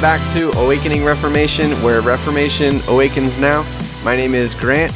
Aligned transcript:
Welcome 0.00 0.18
back 0.18 0.32
to 0.32 0.50
Awakening 0.58 1.04
Reformation, 1.04 1.72
where 1.82 2.00
Reformation 2.00 2.80
awakens 2.88 3.38
now. 3.38 3.66
My 4.02 4.16
name 4.16 4.34
is 4.34 4.54
Grant. 4.54 4.94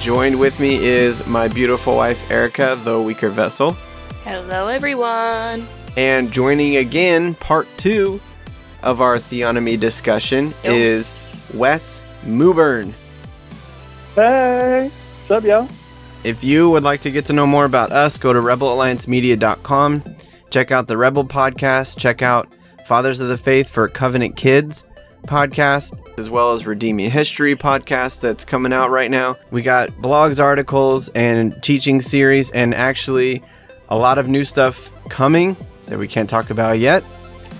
Joined 0.00 0.38
with 0.38 0.60
me 0.60 0.84
is 0.84 1.26
my 1.26 1.48
beautiful 1.48 1.96
wife, 1.96 2.30
Erica, 2.30 2.78
the 2.84 3.00
weaker 3.00 3.30
vessel. 3.30 3.72
Hello, 4.22 4.68
everyone. 4.68 5.66
And 5.96 6.30
joining 6.30 6.76
again, 6.76 7.36
part 7.36 7.66
two 7.78 8.20
of 8.82 9.00
our 9.00 9.16
theonomy 9.16 9.80
discussion 9.80 10.52
Yo. 10.62 10.72
is 10.72 11.24
Wes 11.54 12.02
Mooburn. 12.26 12.92
Hey, 14.14 14.90
what's 15.26 15.30
up, 15.30 15.44
y'all? 15.44 15.68
If 16.22 16.44
you 16.44 16.68
would 16.68 16.82
like 16.82 17.00
to 17.00 17.10
get 17.10 17.24
to 17.26 17.32
know 17.32 17.46
more 17.46 17.64
about 17.64 17.92
us, 17.92 18.18
go 18.18 18.34
to 18.34 18.40
rebelalliancemedia.com. 18.40 20.16
Check 20.50 20.70
out 20.70 20.86
the 20.86 20.98
Rebel 20.98 21.24
podcast. 21.24 21.96
Check 21.96 22.20
out 22.20 22.52
Fathers 22.84 23.20
of 23.20 23.28
the 23.28 23.38
Faith 23.38 23.68
for 23.68 23.88
Covenant 23.88 24.36
Kids 24.36 24.84
podcast, 25.26 25.98
as 26.18 26.28
well 26.28 26.52
as 26.52 26.66
Redeeming 26.66 27.10
History 27.10 27.56
podcast 27.56 28.20
that's 28.20 28.44
coming 28.44 28.72
out 28.72 28.90
right 28.90 29.10
now. 29.10 29.36
We 29.50 29.62
got 29.62 29.90
blogs, 29.92 30.38
articles, 30.38 31.08
and 31.10 31.60
teaching 31.62 32.00
series, 32.00 32.50
and 32.50 32.74
actually 32.74 33.42
a 33.88 33.96
lot 33.96 34.18
of 34.18 34.28
new 34.28 34.44
stuff 34.44 34.90
coming 35.08 35.56
that 35.86 35.98
we 35.98 36.08
can't 36.08 36.28
talk 36.28 36.50
about 36.50 36.78
yet. 36.78 37.02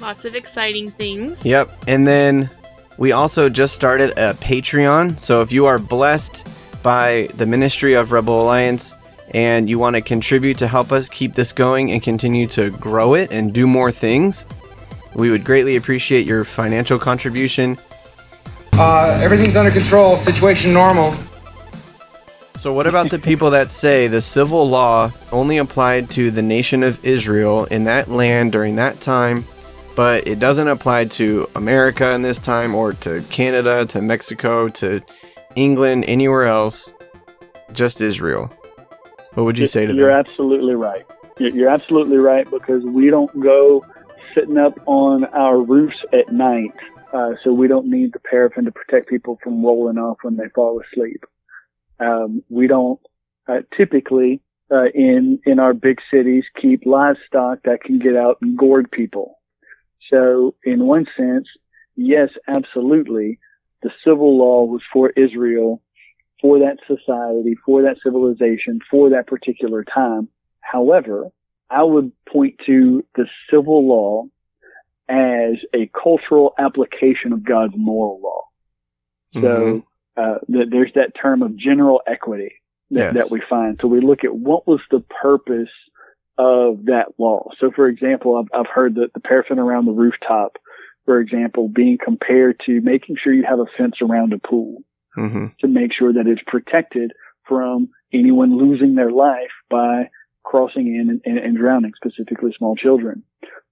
Lots 0.00 0.24
of 0.24 0.34
exciting 0.34 0.90
things. 0.92 1.44
Yep. 1.44 1.84
And 1.86 2.06
then 2.06 2.50
we 2.98 3.12
also 3.12 3.48
just 3.48 3.74
started 3.74 4.10
a 4.10 4.34
Patreon. 4.34 5.18
So 5.18 5.40
if 5.40 5.50
you 5.50 5.66
are 5.66 5.78
blessed 5.78 6.46
by 6.82 7.28
the 7.34 7.46
ministry 7.46 7.94
of 7.94 8.12
Rebel 8.12 8.42
Alliance 8.42 8.94
and 9.32 9.68
you 9.70 9.78
want 9.78 9.96
to 9.96 10.02
contribute 10.02 10.58
to 10.58 10.68
help 10.68 10.92
us 10.92 11.08
keep 11.08 11.34
this 11.34 11.52
going 11.52 11.90
and 11.92 12.02
continue 12.02 12.46
to 12.48 12.70
grow 12.70 13.14
it 13.14 13.30
and 13.32 13.52
do 13.54 13.66
more 13.66 13.90
things, 13.90 14.44
we 15.14 15.30
would 15.30 15.44
greatly 15.44 15.76
appreciate 15.76 16.26
your 16.26 16.44
financial 16.44 16.98
contribution. 16.98 17.78
Uh, 18.72 19.20
everything's 19.22 19.56
under 19.56 19.70
control. 19.70 20.22
Situation 20.24 20.72
normal. 20.72 21.16
So, 22.56 22.72
what 22.72 22.86
about 22.86 23.10
the 23.10 23.18
people 23.18 23.50
that 23.50 23.70
say 23.70 24.06
the 24.06 24.22
civil 24.22 24.68
law 24.68 25.12
only 25.32 25.58
applied 25.58 26.08
to 26.10 26.30
the 26.30 26.42
nation 26.42 26.82
of 26.82 27.04
Israel 27.04 27.64
in 27.66 27.84
that 27.84 28.08
land 28.08 28.52
during 28.52 28.76
that 28.76 29.00
time, 29.00 29.44
but 29.96 30.26
it 30.26 30.38
doesn't 30.38 30.68
apply 30.68 31.06
to 31.06 31.48
America 31.56 32.12
in 32.12 32.22
this 32.22 32.38
time, 32.38 32.74
or 32.74 32.92
to 32.94 33.22
Canada, 33.30 33.86
to 33.86 34.00
Mexico, 34.00 34.68
to 34.70 35.00
England, 35.56 36.04
anywhere 36.06 36.46
else, 36.46 36.92
just 37.72 38.00
Israel? 38.00 38.50
What 39.34 39.44
would 39.44 39.58
you 39.58 39.66
say 39.66 39.86
to 39.86 39.92
that? 39.92 39.98
You're 39.98 40.10
them? 40.10 40.26
absolutely 40.26 40.74
right. 40.74 41.04
You're 41.38 41.50
you're 41.50 41.68
absolutely 41.68 42.18
right 42.18 42.48
because 42.50 42.84
we 42.84 43.10
don't 43.10 43.40
go 43.40 43.84
sitting 44.34 44.58
up 44.58 44.78
on 44.86 45.24
our 45.24 45.60
roofs 45.60 45.96
at 46.12 46.32
night, 46.32 46.74
uh, 47.12 47.32
so 47.42 47.52
we 47.52 47.68
don't 47.68 47.90
need 47.90 48.12
the 48.12 48.18
parapet 48.18 48.64
to 48.64 48.72
protect 48.72 49.08
people 49.08 49.38
from 49.42 49.64
rolling 49.64 49.98
off 49.98 50.18
when 50.22 50.36
they 50.36 50.48
fall 50.54 50.80
asleep. 50.80 51.24
Um, 52.00 52.42
we 52.48 52.66
don't 52.66 53.00
uh, 53.48 53.60
typically 53.77 54.40
uh, 54.70 54.86
in 54.95 55.39
in 55.46 55.58
our 55.58 55.74
big 55.74 55.98
cities 56.11 56.45
keep 56.61 56.86
livestock 56.86 57.61
that 57.64 57.83
can 57.84 57.98
get 57.98 58.17
out 58.17 58.39
and 58.42 58.58
gourd 58.58 58.90
people. 58.90 59.39
So, 60.11 60.55
in 60.64 60.86
one 60.86 61.06
sense, 61.16 61.46
yes, 61.96 62.30
absolutely, 62.48 63.39
the 63.83 63.90
civil 64.05 64.39
law 64.39 64.64
was 64.64 64.83
for 64.92 65.11
Israel 65.11 65.80
for 66.40 66.58
that 66.58 66.78
society, 66.86 67.55
for 67.64 67.83
that 67.83 67.96
civilization, 68.02 68.80
for 68.90 69.11
that 69.11 69.27
particular 69.27 69.84
time. 69.84 70.28
However, 70.61 71.30
I 71.74 71.83
would 71.83 72.12
point 72.30 72.55
to 72.67 73.05
the 73.17 73.27
civil 73.51 73.86
law 73.89 74.24
as 75.08 75.57
a 75.74 75.90
cultural 76.02 76.55
application 76.58 77.33
of 77.33 77.45
God's 77.45 77.74
moral 77.77 78.20
law. 78.23 78.42
So 79.42 79.84
uh, 80.17 80.39
th- 80.51 80.68
there's 80.70 80.92
that 80.95 81.13
term 81.20 81.42
of 81.42 81.57
general 81.57 82.01
equity 82.07 82.52
Yes. 82.90 83.14
that, 83.14 83.24
that 83.24 83.30
we 83.33 83.42
find. 83.48 83.79
So 83.80 83.89
we 83.89 84.01
look 84.01 84.24
at 84.24 84.34
what 84.34 84.68
was 84.68 84.80
the 84.90 85.01
purpose 85.01 85.70
of 86.39 86.84
that 86.84 87.07
law. 87.18 87.48
So 87.58 87.70
for 87.74 87.89
example, 87.89 88.36
I've, 88.36 88.61
I've 88.61 88.70
heard 88.73 88.96
that 88.96 89.13
the 89.14 89.20
parapet 89.20 89.58
around 89.58 89.86
the 89.86 89.92
rooftop, 89.92 90.58
for 91.05 91.18
example, 91.20 91.68
being 91.68 91.98
compared 92.02 92.61
to 92.67 92.80
making 92.83 93.17
sure 93.23 93.33
you 93.33 93.45
have 93.48 93.58
a 93.58 93.67
fence 93.77 93.96
around 94.02 94.33
a 94.33 94.39
pool 94.39 94.83
Mhm. 95.17 95.57
to 95.58 95.68
make 95.68 95.92
sure 95.92 96.13
that 96.13 96.27
it's 96.27 96.42
protected 96.46 97.13
from 97.48 97.89
anyone 98.13 98.57
losing 98.57 98.95
their 98.95 99.11
life 99.13 99.52
by 99.70 100.11
crossing 100.44 100.86
in 100.86 101.20
and, 101.24 101.38
and, 101.38 101.56
drowning, 101.56 101.92
specifically 101.96 102.55
small 102.56 102.77
children. 102.77 103.22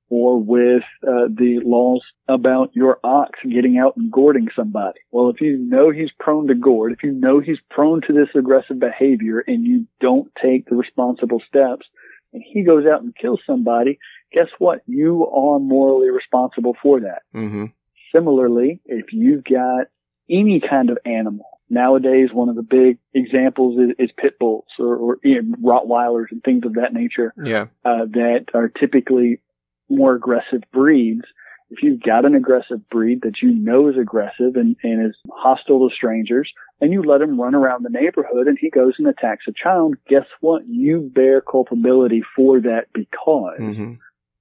Or 0.09 0.43
with 0.43 0.83
uh, 1.07 1.29
the 1.29 1.61
laws 1.65 2.03
about 2.29 2.71
your 2.75 2.99
ox 3.03 3.39
getting 3.49 3.79
out 3.79 3.97
and 3.97 4.13
gourding 4.13 4.49
somebody. 4.55 5.01
Well, 5.11 5.31
if 5.31 5.41
you 5.41 5.57
know 5.57 5.91
he's 5.91 6.11
prone 6.19 6.49
to 6.49 6.55
gourd, 6.55 6.93
if 6.93 7.03
you 7.03 7.13
know 7.13 7.41
he's 7.41 7.61
prone 7.71 8.03
to 8.03 8.13
this 8.13 8.29
aggressive 8.35 8.79
behavior 8.79 9.43
and 9.47 9.65
you 9.65 9.87
don't 10.01 10.31
take 10.43 10.67
the 10.67 10.77
responsible 10.77 11.41
steps 11.49 11.87
and 12.35 12.43
he 12.47 12.63
goes 12.63 12.85
out 12.85 13.03
and 13.03 13.17
kills 13.17 13.41
somebody, 13.47 13.99
guess 14.33 14.49
what? 14.59 14.83
You 14.87 15.27
are 15.29 15.59
morally 15.59 16.11
responsible 16.11 16.77
for 16.83 17.01
that. 17.01 17.23
Mhm. 17.35 17.73
Similarly, 18.15 18.81
if 18.85 19.13
you've 19.13 19.45
got 19.45 19.87
any 20.29 20.61
kind 20.61 20.91
of 20.91 20.99
animal, 21.07 21.52
nowadays 21.73 22.29
one 22.33 22.49
of 22.51 22.55
the 22.57 22.63
big 22.63 22.99
examples 23.15 23.79
is, 23.79 23.91
is 23.99 24.11
pit 24.17 24.39
bulls 24.39 24.67
or, 24.79 24.95
or 24.95 25.19
you 25.25 25.43
know, 25.43 25.57
Rottweilers 25.57 26.27
and 26.31 26.43
things 26.45 26.65
of 26.67 26.75
that 26.75 26.93
nature 26.93 27.33
Yeah. 27.43 27.67
uh, 27.85 28.05
that 28.13 28.47
are 28.55 28.69
typically 28.69 29.41
more 29.89 30.15
aggressive 30.15 30.63
breeds. 30.73 31.23
If 31.71 31.83
you've 31.83 32.03
got 32.03 32.27
an 32.27 32.35
aggressive 32.35 32.87
breed 32.91 33.23
that 33.23 33.41
you 33.41 33.51
know 33.51 33.89
is 33.89 33.97
aggressive 33.97 34.57
and, 34.57 34.77
and 34.83 35.09
is 35.09 35.17
hostile 35.33 35.89
to 35.89 35.95
strangers, 35.95 36.53
and 36.83 36.93
you 36.93 37.03
let 37.03 37.23
him 37.23 37.41
run 37.41 37.55
around 37.55 37.83
the 37.85 37.89
neighborhood 37.91 38.47
and 38.47 38.59
he 38.61 38.69
goes 38.69 38.95
and 38.99 39.09
attacks 39.09 39.45
a 39.49 39.53
child, 39.53 39.95
guess 40.07 40.27
what? 40.41 40.63
You 40.69 41.11
bear 41.15 41.41
culpability 41.41 42.23
for 42.37 42.61
that 42.61 42.89
because 42.93 43.61
Mhm. 43.61 43.99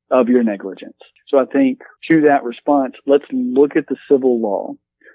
of 0.09 0.27
your 0.27 0.43
negligence. 0.43 0.97
So 1.29 1.37
I 1.39 1.45
think 1.45 1.79
to 2.09 2.19
that 2.21 2.43
response, 2.43 2.95
let's 3.07 3.23
look 3.31 3.77
at 3.77 3.87
the 3.87 3.95
civil 4.09 4.41
law. 4.41 4.73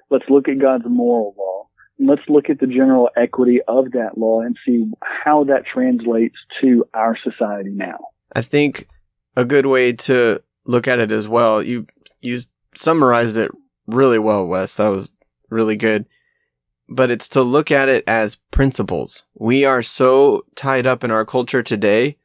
Let's 0.08 0.30
look 0.30 0.48
at 0.48 0.58
God's 0.58 0.86
moral 0.88 1.34
law. 1.36 1.68
And 1.98 2.08
let's 2.08 2.22
look 2.28 2.50
at 2.50 2.60
the 2.60 2.66
general 2.66 3.10
equity 3.16 3.60
of 3.66 3.92
that 3.92 4.18
law 4.18 4.40
and 4.40 4.56
see 4.66 4.90
how 5.02 5.44
that 5.44 5.64
translates 5.66 6.36
to 6.60 6.84
our 6.94 7.16
society 7.16 7.70
now. 7.70 7.98
I 8.34 8.42
think 8.42 8.88
a 9.36 9.44
good 9.44 9.66
way 9.66 9.92
to 9.92 10.42
look 10.66 10.88
at 10.88 10.98
it 10.98 11.12
as 11.12 11.28
well. 11.28 11.62
You 11.62 11.86
you 12.20 12.40
summarized 12.74 13.36
it 13.36 13.50
really 13.86 14.18
well, 14.18 14.46
Wes. 14.46 14.74
That 14.76 14.88
was 14.88 15.12
really 15.50 15.76
good. 15.76 16.06
But 16.88 17.10
it's 17.10 17.28
to 17.30 17.42
look 17.42 17.70
at 17.70 17.88
it 17.88 18.04
as 18.06 18.36
principles. 18.52 19.24
We 19.34 19.64
are 19.64 19.82
so 19.82 20.44
tied 20.54 20.86
up 20.86 21.02
in 21.02 21.10
our 21.10 21.24
culture 21.24 21.62
today 21.62 22.16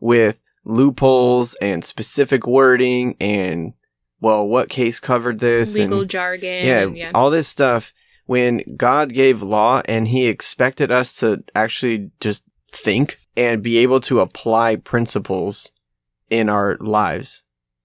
with 0.00 0.40
loopholes 0.64 1.54
and 1.60 1.84
specific 1.84 2.46
wording 2.46 3.16
and 3.20 3.74
well, 4.20 4.48
what 4.48 4.68
case 4.68 4.98
covered 4.98 5.38
this 5.38 5.74
Legal 5.74 6.00
and 6.00 6.10
jargon. 6.10 6.66
yeah, 6.66 6.82
and 6.82 6.96
yeah. 6.96 7.12
all 7.14 7.30
this 7.30 7.46
stuff. 7.46 7.92
When 8.28 8.62
God 8.76 9.12
gave 9.12 9.42
law 9.42 9.82
and 9.86 10.06
He 10.06 10.28
expected 10.28 10.92
us 10.92 11.14
to 11.20 11.42
actually 11.54 12.10
just 12.20 12.44
think 12.72 13.18
and 13.36 13.62
be 13.62 13.78
able 13.78 14.00
to 14.00 14.20
apply 14.20 14.76
principles 14.76 15.70
in 16.28 16.48
our 16.48 16.76
lives. 16.80 17.42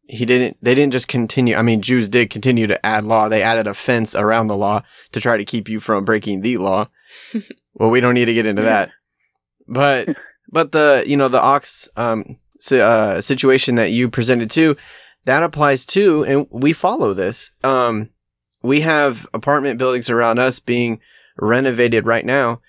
He 0.08 0.26
didn't, 0.26 0.58
they 0.62 0.76
didn't 0.76 0.92
just 0.92 1.08
continue. 1.08 1.56
I 1.56 1.62
mean, 1.62 1.82
Jews 1.82 2.10
did 2.10 2.30
continue 2.30 2.68
to 2.68 2.86
add 2.86 3.06
law. 3.06 3.30
They 3.30 3.42
added 3.42 3.68
a 3.68 3.74
fence 3.74 4.16
around 4.16 4.48
the 4.48 4.58
law 4.58 4.82
to 5.14 5.22
try 5.22 5.38
to 5.38 5.46
keep 5.46 5.70
you 5.70 5.80
from 5.80 6.06
breaking 6.06 6.42
the 6.42 6.58
law. 6.58 6.90
well, 7.74 7.90
we 7.90 8.02
don't 8.02 8.16
need 8.16 8.26
to 8.26 8.34
get 8.34 8.46
into 8.46 8.64
that. 8.64 8.92
But, 9.68 10.10
but 10.52 10.72
the, 10.72 11.04
you 11.08 11.16
know, 11.16 11.30
the 11.30 11.42
ox, 11.42 11.88
um, 11.96 12.38
uh, 12.72 13.22
situation 13.22 13.76
that 13.76 13.92
you 13.92 14.10
presented 14.10 14.52
to, 14.52 14.76
that 15.26 15.44
applies 15.44 15.86
too. 15.86 16.26
And 16.26 16.48
we 16.50 16.74
follow 16.74 17.14
this. 17.14 17.52
Um, 17.64 18.10
we 18.64 18.82
have 18.82 19.28
apartment 19.34 19.78
buildings 19.78 20.10
around 20.10 20.40
us 20.40 20.60
being 20.60 21.00
renovated 21.38 22.06
right 22.06 22.26
now. 22.26 22.62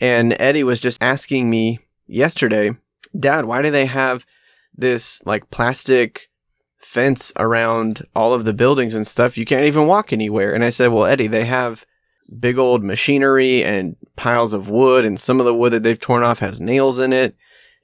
And 0.00 0.34
Eddie 0.40 0.64
was 0.64 0.80
just 0.80 1.02
asking 1.02 1.48
me 1.48 1.78
yesterday, 2.06 2.72
Dad, 3.18 3.44
why 3.44 3.62
do 3.62 3.70
they 3.70 3.86
have 3.86 4.26
this 4.74 5.22
like 5.24 5.50
plastic 5.50 6.30
fence 6.78 7.32
around 7.38 8.06
all 8.16 8.32
of 8.32 8.44
the 8.44 8.54
buildings 8.54 8.94
and 8.94 9.06
stuff? 9.06 9.36
You 9.36 9.44
can't 9.44 9.66
even 9.66 9.86
walk 9.86 10.12
anywhere. 10.12 10.54
And 10.54 10.64
I 10.64 10.70
said, 10.70 10.88
Well, 10.88 11.04
Eddie, 11.04 11.28
they 11.28 11.44
have 11.44 11.84
big 12.40 12.58
old 12.58 12.82
machinery 12.82 13.62
and 13.62 13.96
piles 14.16 14.54
of 14.54 14.68
wood, 14.68 15.04
and 15.04 15.20
some 15.20 15.38
of 15.38 15.46
the 15.46 15.54
wood 15.54 15.72
that 15.72 15.82
they've 15.82 16.00
torn 16.00 16.22
off 16.22 16.38
has 16.38 16.60
nails 16.60 16.98
in 16.98 17.12
it. 17.12 17.36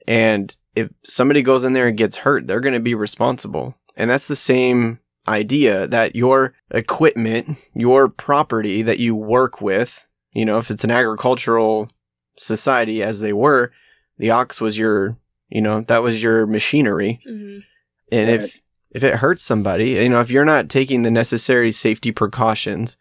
And 0.07 0.55
if 0.75 0.89
somebody 1.03 1.43
goes 1.43 1.63
in 1.63 1.73
there 1.73 1.87
and 1.87 1.97
gets 1.97 2.17
hurt, 2.17 2.47
they're 2.47 2.59
going 2.59 2.73
to 2.73 2.79
be 2.79 2.95
responsible. 2.95 3.75
And 3.95 4.09
that's 4.09 4.27
the 4.27 4.35
same 4.35 4.99
idea 5.27 5.87
that 5.87 6.15
your 6.15 6.53
equipment, 6.71 7.57
your 7.73 8.09
property 8.09 8.81
that 8.81 8.99
you 8.99 9.15
work 9.15 9.61
with, 9.61 10.05
you 10.33 10.45
know, 10.45 10.57
if 10.57 10.71
it's 10.71 10.83
an 10.83 10.91
agricultural 10.91 11.89
society 12.37 13.03
as 13.03 13.19
they 13.19 13.33
were, 13.33 13.71
the 14.17 14.31
ox 14.31 14.59
was 14.61 14.77
your, 14.77 15.17
you 15.49 15.61
know, 15.61 15.81
that 15.81 16.01
was 16.03 16.21
your 16.21 16.45
machinery. 16.45 17.19
Mhm. 17.27 17.63
And 18.11 18.29
Right. 18.29 18.39
if 18.41 18.61
if 18.91 19.03
it 19.03 19.13
hurts 19.15 19.43
somebody, 19.43 19.91
you 19.91 20.09
know, 20.09 20.19
if 20.19 20.31
you're 20.31 20.43
not 20.45 20.67
taking 20.67 21.03
the 21.03 21.11
necessary 21.11 21.71
safety 21.71 22.11
precautions 22.11 22.97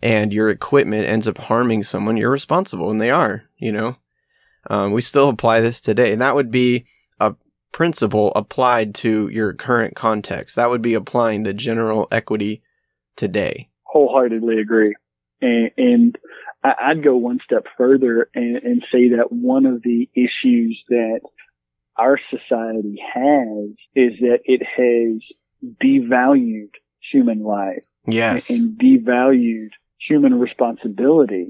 and 0.00 0.32
your 0.32 0.48
equipment 0.48 1.04
ends 1.08 1.26
up 1.26 1.36
harming 1.36 1.82
someone, 1.82 2.16
you're 2.16 2.30
responsible, 2.30 2.92
and 2.92 3.00
they 3.00 3.10
are. 3.10 3.42
You 3.58 3.72
know, 3.72 3.96
um, 4.70 4.92
we 4.92 5.02
still 5.02 5.28
apply 5.28 5.60
this 5.60 5.80
today, 5.80 6.12
and 6.12 6.22
that 6.22 6.36
would 6.36 6.52
be 6.52 6.76
a 6.76 6.84
principle 7.72 8.32
applied 8.36 8.94
to 8.96 9.28
your 9.28 9.52
current 9.54 9.96
context. 9.96 10.56
That 10.56 10.70
would 10.70 10.82
be 10.82 10.94
applying 10.94 11.42
the 11.42 11.54
general 11.54 12.06
equity 12.12 12.62
today. 13.16 13.68
wholeheartedly 13.84 14.58
agree. 14.60 14.94
And, 15.40 15.70
and 15.76 16.18
I'd 16.64 17.02
go 17.02 17.16
one 17.16 17.40
step 17.44 17.64
further 17.76 18.28
and, 18.34 18.56
and 18.56 18.84
say 18.92 19.08
that 19.16 19.32
one 19.32 19.66
of 19.66 19.82
the 19.82 20.08
issues 20.14 20.80
that 20.88 21.20
our 21.96 22.18
society 22.30 23.02
has 23.14 23.70
is 23.94 24.18
that 24.20 24.38
it 24.44 24.62
has 24.62 25.20
devalued 25.82 26.70
human 27.10 27.42
life 27.42 27.82
Yes. 28.06 28.50
and 28.50 28.78
devalued 28.78 29.70
human 29.98 30.38
responsibility 30.38 31.48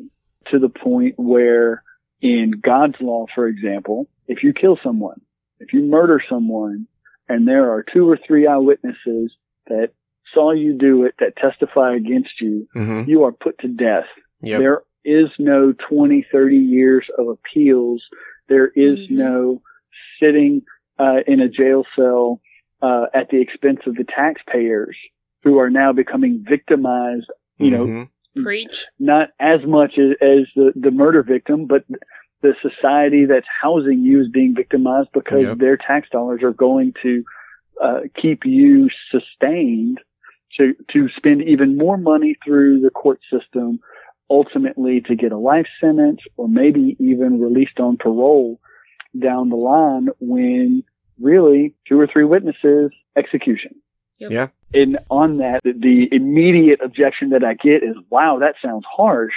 to 0.50 0.58
the 0.58 0.68
point 0.68 1.14
where 1.18 1.82
in 2.20 2.52
God's 2.62 2.96
law, 3.00 3.26
for 3.34 3.46
example, 3.46 4.08
if 4.28 4.42
you 4.42 4.52
kill 4.52 4.78
someone, 4.82 5.20
if 5.62 5.72
you 5.72 5.82
murder 5.82 6.20
someone 6.28 6.86
and 7.28 7.46
there 7.46 7.70
are 7.72 7.82
two 7.82 8.08
or 8.10 8.18
three 8.26 8.46
eyewitnesses 8.46 9.32
that 9.68 9.90
saw 10.34 10.52
you 10.52 10.72
do 10.76 11.04
it 11.04 11.14
that 11.20 11.36
testify 11.36 11.94
against 11.94 12.40
you, 12.40 12.66
hmm 12.72 13.02
you 13.06 13.24
are 13.24 13.32
put 13.32 13.58
to 13.58 13.68
death. 13.68 14.06
Yep. 14.42 14.58
There 14.60 14.82
is 15.04 15.28
no 15.38 15.72
20, 15.88 16.26
30 16.32 16.56
years 16.56 17.06
of 17.18 17.28
appeals. 17.28 18.02
There 18.48 18.68
is 18.68 18.98
Mhm. 18.98 19.10
no 19.10 19.62
sitting 20.20 20.62
uh, 20.98 21.20
in 21.26 21.40
a 21.40 21.48
jail 21.48 21.84
cell 21.96 22.40
uh, 22.80 23.06
at 23.14 23.28
the 23.30 23.40
expense 23.40 23.80
of 23.86 23.94
the 23.96 24.04
taxpayers 24.04 24.96
who 25.42 25.58
are 25.58 25.70
now 25.70 25.92
becoming 25.92 26.44
victimized, 26.48 27.28
you 27.58 27.70
know, 27.70 27.86
Mhm. 27.86 28.08
Preach. 28.42 28.86
not 28.98 29.30
as 29.38 29.60
much 29.66 29.98
as, 29.98 30.10
as 30.20 30.46
the, 30.56 30.72
the 30.74 30.90
murder 30.90 31.22
victim, 31.22 31.66
but 31.66 31.84
the 32.42 32.54
society 32.60 33.24
that's 33.24 33.46
housing 33.62 34.00
you 34.00 34.20
is 34.20 34.28
being 34.28 34.54
victimized 34.54 35.08
because 35.14 35.42
Yep. 35.42 35.58
their 35.58 35.76
tax 35.76 36.08
dollars 36.10 36.42
are 36.42 36.52
going 36.52 36.92
to 37.02 37.24
uh, 37.82 38.00
keep 38.20 38.44
you 38.44 38.88
sustained 39.10 39.98
to 40.58 40.74
to 40.92 41.08
spend 41.16 41.42
even 41.42 41.78
more 41.78 41.96
money 41.96 42.36
through 42.44 42.80
the 42.80 42.90
court 42.90 43.20
system, 43.32 43.80
ultimately 44.28 45.00
to 45.00 45.14
get 45.16 45.32
a 45.32 45.38
life 45.38 45.66
sentence 45.80 46.20
or 46.36 46.48
maybe 46.48 46.96
even 46.98 47.40
released 47.40 47.80
on 47.80 47.96
parole 47.96 48.60
down 49.18 49.48
the 49.48 49.56
line 49.56 50.08
when 50.20 50.82
really 51.20 51.74
two 51.88 51.98
or 51.98 52.06
three 52.06 52.24
witnesses 52.24 52.90
execution. 53.16 53.74
Yep. 54.18 54.30
Yeah. 54.30 54.48
And 54.74 54.98
on 55.10 55.38
that, 55.38 55.60
the- 55.64 55.72
the 55.72 56.08
immediate 56.14 56.80
objection 56.82 57.30
that 57.30 57.44
I 57.44 57.54
get 57.54 57.82
is, 57.82 57.96
wow, 58.10 58.38
that 58.40 58.54
sounds 58.64 58.84
harsh. 58.86 59.34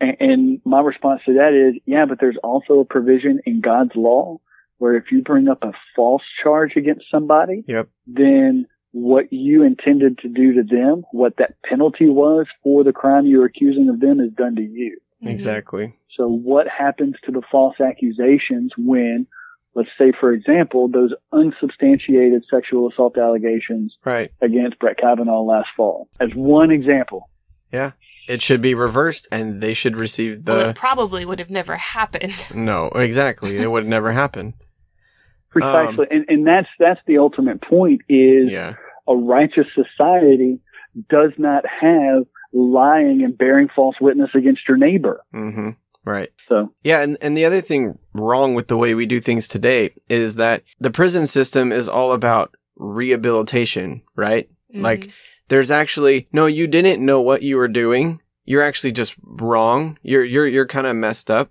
And, 0.00 0.16
and 0.20 0.60
my 0.64 0.80
response 0.80 1.22
to 1.26 1.34
that 1.34 1.52
is, 1.54 1.80
yeah, 1.86 2.04
but 2.06 2.18
there's 2.20 2.38
also 2.42 2.80
a 2.80 2.84
provision 2.84 3.40
in 3.46 3.60
God's 3.60 3.92
law 3.94 4.38
where 4.78 4.96
if 4.96 5.10
you 5.10 5.22
bring 5.22 5.48
up 5.48 5.64
a 5.64 5.72
false 5.96 6.22
charge 6.42 6.74
against 6.76 7.04
somebody, 7.10 7.64
Yep. 7.66 7.88
then 8.06 8.66
what 8.92 9.32
you 9.32 9.64
intended 9.64 10.18
to 10.18 10.28
do 10.28 10.54
to 10.54 10.62
them, 10.62 11.04
what 11.12 11.36
that 11.38 11.56
penalty 11.68 12.08
was 12.08 12.46
for 12.62 12.84
the 12.84 12.92
crime 12.92 13.26
you're 13.26 13.44
accusing 13.44 13.88
of 13.88 14.00
them 14.00 14.20
is 14.20 14.30
done 14.32 14.54
to 14.56 14.62
you. 14.62 14.96
Mhm. 15.22 15.30
Exactly. 15.32 15.94
So 16.16 16.28
what 16.28 16.66
happens 16.68 17.16
to 17.24 17.32
the 17.32 17.42
false 17.50 17.80
accusations 17.80 18.72
when, 18.78 19.26
let's 19.74 19.90
say, 19.98 20.12
for 20.18 20.32
example, 20.32 20.88
those 20.88 21.12
unsubstantiated 21.32 22.44
sexual 22.50 22.88
assault 22.88 23.18
allegations 23.18 23.96
Right. 24.04 24.30
against 24.40 24.78
Brett 24.78 24.96
Kavanaugh 24.98 25.42
last 25.42 25.68
fall? 25.76 26.08
As 26.20 26.30
one 26.34 26.70
example. 26.70 27.28
Yeah. 27.72 27.92
It 28.28 28.42
should 28.42 28.60
be 28.62 28.74
reversed, 28.74 29.26
and 29.32 29.60
they 29.62 29.74
should 29.74 29.96
receive 29.96 30.44
the. 30.44 30.52
well, 30.52 30.68
it 30.70 30.76
probably 30.76 31.24
would 31.24 31.38
have 31.38 31.50
never 31.50 31.76
happened. 31.76 32.34
no, 32.54 32.88
exactly. 32.88 33.56
It 33.58 33.70
would 33.70 33.86
never 33.86 34.12
happen. 34.12 34.54
Precisely. 35.50 36.06
and, 36.10 36.24
and 36.28 36.46
that's, 36.46 36.68
that's 36.78 37.00
the 37.06 37.18
ultimate 37.18 37.62
point 37.62 38.02
is 38.08 38.50
Yeah. 38.50 38.74
a 39.08 39.16
righteous 39.16 39.66
society 39.74 40.60
does 41.08 41.32
not 41.38 41.64
have 41.80 42.24
lying 42.52 43.22
and 43.24 43.36
bearing 43.36 43.68
false 43.74 43.96
witness 44.00 44.30
against 44.34 44.62
your 44.68 44.76
neighbor. 44.76 45.22
hmm 45.32 45.70
Right. 46.04 46.30
So 46.48 46.72
Yeah, 46.84 47.02
and, 47.02 47.18
and 47.20 47.36
the 47.36 47.44
other 47.44 47.60
thing 47.60 47.98
wrong 48.14 48.54
with 48.54 48.68
the 48.68 48.76
way 48.78 48.94
we 48.94 49.04
do 49.06 49.20
things 49.20 49.46
today 49.48 49.94
is 50.08 50.36
that 50.36 50.62
the 50.80 50.90
prison 50.90 51.26
system 51.26 51.70
is 51.72 51.88
all 51.88 52.12
about 52.12 52.54
rehabilitation, 52.76 54.02
right? 54.16 54.48
Like, 54.72 55.00
Mhm. 55.00 55.12
There's 55.48 55.70
actually 55.70 56.28
no, 56.32 56.46
you 56.46 56.66
didn't 56.66 57.04
know 57.04 57.20
what 57.20 57.42
you 57.42 57.56
were 57.56 57.68
doing. 57.68 58.20
You're 58.44 58.62
actually 58.62 58.92
just 58.92 59.14
wrong. 59.22 59.98
You're 60.02 60.24
you're 60.24 60.46
you're 60.46 60.66
kind 60.66 60.86
of 60.86 60.96
messed 60.96 61.30
up, 61.30 61.50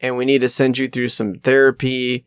and 0.00 0.16
we 0.16 0.24
need 0.24 0.42
to 0.42 0.48
send 0.48 0.78
you 0.78 0.86
through 0.88 1.08
some 1.08 1.34
therapy 1.40 2.24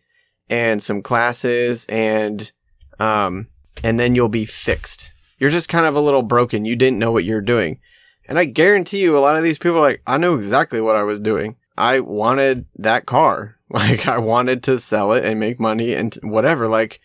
and 0.50 0.82
some 0.84 1.02
classes, 1.02 1.86
and 1.88 2.52
um, 3.00 3.48
and 3.84 4.00
then 4.00 4.16
you'll 4.16 4.28
be 4.30 4.46
fixed. 4.46 5.14
You're 5.38 5.50
just 5.50 5.70
kind 5.70 5.86
of 5.86 5.96
a 5.96 6.02
little 6.02 6.22
broken. 6.24 6.66
You 6.66 6.76
didn't 6.76 7.00
know 7.00 7.14
what 7.14 7.24
you're 7.24 7.40
doing, 7.40 7.80
and 8.28 8.38
I 8.38 8.44
guarantee 8.46 9.00
you, 9.02 9.18
a 9.18 9.20
lot 9.20 9.38
of 9.38 9.44
these 9.44 9.58
people 9.58 9.78
are 9.78 9.82
like 9.82 10.02
I 10.06 10.18
know 10.18 10.36
exactly 10.36 10.82
what 10.82 10.98
I 10.98 11.04
was 11.04 11.20
doing. 11.22 11.56
I 11.78 12.02
wanted 12.02 12.66
that 12.78 13.06
car. 13.06 13.56
Like 13.72 14.08
I 14.08 14.18
wanted 14.18 14.64
to 14.64 14.80
sell 14.80 15.14
it 15.14 15.24
and 15.24 15.40
make 15.40 15.60
money 15.60 15.94
and 15.94 16.16
whatever. 16.24 16.68
Like 16.68 17.00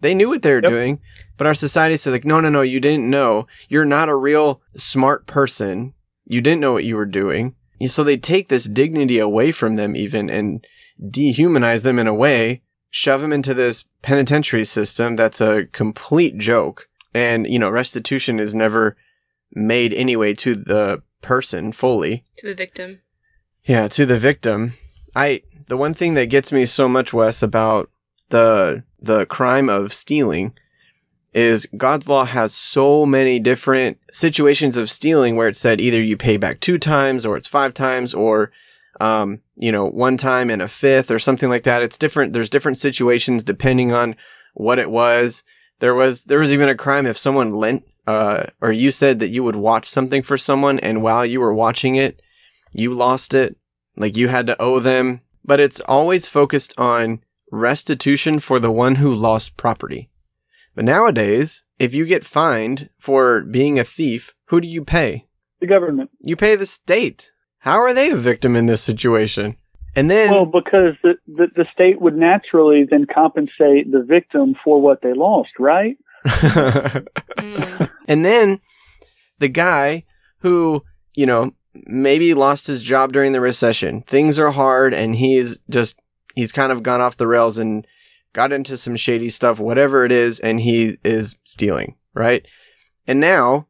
they 0.00 0.12
knew 0.12 0.28
what 0.28 0.42
they 0.42 0.50
were 0.52 0.60
Yep. 0.60 0.68
doing, 0.70 1.00
but 1.36 1.46
our 1.46 1.54
society 1.54 1.96
said 1.96 2.12
like, 2.12 2.24
no, 2.24 2.40
no, 2.40 2.48
no, 2.48 2.62
you 2.62 2.80
didn't 2.80 3.08
know. 3.08 3.46
You're 3.68 3.84
not 3.84 4.08
a 4.08 4.16
real 4.16 4.60
smart 4.76 5.26
person. 5.26 5.94
You 6.24 6.40
didn't 6.40 6.60
know 6.60 6.72
what 6.72 6.84
you 6.84 6.96
were 6.96 7.06
doing. 7.06 7.54
And 7.80 7.90
So 7.90 8.04
they 8.04 8.16
take 8.16 8.48
this 8.48 8.64
dignity 8.64 9.18
away 9.18 9.52
from 9.52 9.76
them 9.76 9.96
even 9.96 10.30
and 10.30 10.64
dehumanize 11.02 11.82
them 11.82 11.98
in 11.98 12.06
a 12.06 12.14
way, 12.14 12.62
shove 12.90 13.20
them 13.20 13.32
into 13.32 13.54
this 13.54 13.84
penitentiary 14.02 14.64
system 14.64 15.16
that's 15.16 15.40
a 15.40 15.66
complete 15.66 16.38
joke. 16.38 16.88
And, 17.12 17.46
you 17.46 17.58
know, 17.58 17.70
restitution 17.70 18.38
is 18.38 18.54
never 18.54 18.96
made 19.52 19.92
anyway 19.92 20.34
to 20.34 20.54
the 20.54 21.02
person 21.20 21.72
fully. 21.72 22.24
To 22.38 22.48
the 22.48 22.54
victim. 22.54 23.00
Yeah, 23.64 23.88
to 23.88 24.06
the 24.06 24.18
victim. 24.18 24.74
I 25.16 25.42
the 25.68 25.76
one 25.76 25.94
thing 25.94 26.14
that 26.14 26.26
gets 26.26 26.52
me 26.52 26.66
so 26.66 26.88
much 26.88 27.12
Wes 27.12 27.42
about 27.42 27.90
the 28.28 28.84
the 29.00 29.26
crime 29.26 29.68
of 29.68 29.94
stealing 29.94 30.54
is 31.34 31.66
God's 31.76 32.08
law 32.08 32.24
has 32.24 32.54
so 32.54 33.04
many 33.04 33.40
different 33.40 33.98
situations 34.12 34.76
of 34.76 34.90
stealing 34.90 35.36
where 35.36 35.48
it 35.48 35.56
said 35.56 35.80
either 35.80 36.00
you 36.00 36.16
pay 36.16 36.36
back 36.36 36.60
two 36.60 36.78
times 36.78 37.26
or 37.26 37.36
it's 37.36 37.48
five 37.48 37.74
times 37.74 38.14
or 38.14 38.52
um, 39.00 39.40
you 39.56 39.72
know, 39.72 39.86
one 39.86 40.16
time 40.16 40.50
and 40.50 40.62
a 40.62 40.68
fifth 40.68 41.10
or 41.10 41.18
something 41.18 41.48
like 41.48 41.64
that. 41.64 41.82
It's 41.82 41.98
different. 41.98 42.32
There's 42.32 42.50
different 42.50 42.78
situations 42.78 43.42
depending 43.42 43.92
on 43.92 44.16
what 44.54 44.78
it 44.78 44.90
was. 44.90 45.42
There 45.80 45.94
was 45.94 46.24
there 46.24 46.38
was 46.38 46.52
even 46.52 46.68
a 46.68 46.76
crime 46.76 47.06
if 47.06 47.18
someone 47.18 47.50
lent 47.50 47.84
uh, 48.06 48.46
or 48.60 48.70
you 48.70 48.92
said 48.92 49.18
that 49.18 49.28
you 49.28 49.42
would 49.42 49.56
watch 49.56 49.88
something 49.88 50.22
for 50.22 50.36
someone 50.36 50.78
and 50.80 51.02
while 51.02 51.26
you 51.26 51.40
were 51.40 51.54
watching 51.54 51.96
it, 51.96 52.22
you 52.72 52.92
lost 52.92 53.34
it. 53.34 53.56
Like 53.96 54.16
you 54.16 54.28
had 54.28 54.46
to 54.46 54.60
owe 54.60 54.80
them. 54.80 55.20
But 55.44 55.60
it's 55.60 55.80
always 55.80 56.26
focused 56.26 56.72
on 56.78 57.20
restitution 57.50 58.38
for 58.38 58.58
the 58.58 58.70
one 58.70 58.96
who 58.96 59.12
lost 59.12 59.56
property. 59.56 60.08
But 60.74 60.84
nowadays, 60.84 61.64
if 61.78 61.94
you 61.94 62.04
get 62.06 62.24
fined 62.24 62.90
for 62.98 63.42
being 63.42 63.78
a 63.78 63.84
thief, 63.84 64.34
who 64.46 64.60
do 64.60 64.68
you 64.68 64.84
pay? 64.84 65.26
the 65.64 65.72
government. 65.74 66.10
You 66.20 66.36
pay 66.36 66.56
the 66.56 66.66
state. 66.66 67.32
How 67.58 67.78
are 67.80 67.94
they 67.94 68.10
a 68.10 68.16
victim 68.16 68.56
in 68.56 68.66
this 68.66 68.82
situation? 68.82 69.56
And 69.96 70.10
then, 70.10 70.30
Well, 70.30 70.44
because 70.44 70.94
the, 71.02 71.14
the, 71.26 71.46
the 71.54 71.66
state 71.72 72.00
would 72.00 72.16
naturally 72.16 72.84
then 72.88 73.06
compensate 73.12 73.90
the 73.90 74.04
victim 74.06 74.54
for 74.62 74.80
what 74.80 75.00
they 75.02 75.14
lost, 75.14 75.50
right? 75.58 75.96
Mm. 76.26 77.90
and 78.08 78.24
then 78.24 78.60
the 79.38 79.48
guy 79.48 80.04
who, 80.38 80.82
you 81.14 81.26
know, 81.26 81.52
maybe 81.86 82.34
lost 82.34 82.66
his 82.66 82.82
job 82.82 83.12
during 83.12 83.32
the 83.32 83.40
recession. 83.40 84.02
Things 84.02 84.38
are 84.38 84.50
hard 84.50 84.92
and 84.92 85.16
he's 85.16 85.60
just, 85.70 85.98
he's 86.34 86.52
kind 86.52 86.72
of 86.72 86.82
gone 86.82 87.00
off 87.00 87.16
the 87.16 87.26
rails 87.26 87.56
and 87.56 87.86
got 88.34 88.52
into 88.52 88.76
some 88.76 88.96
shady 88.96 89.30
stuff, 89.30 89.58
whatever 89.58 90.04
it 90.04 90.12
is, 90.12 90.38
and 90.40 90.60
he 90.60 90.98
is 91.02 91.38
stealing, 91.44 91.96
right? 92.12 92.44
And 93.06 93.20
now, 93.20 93.68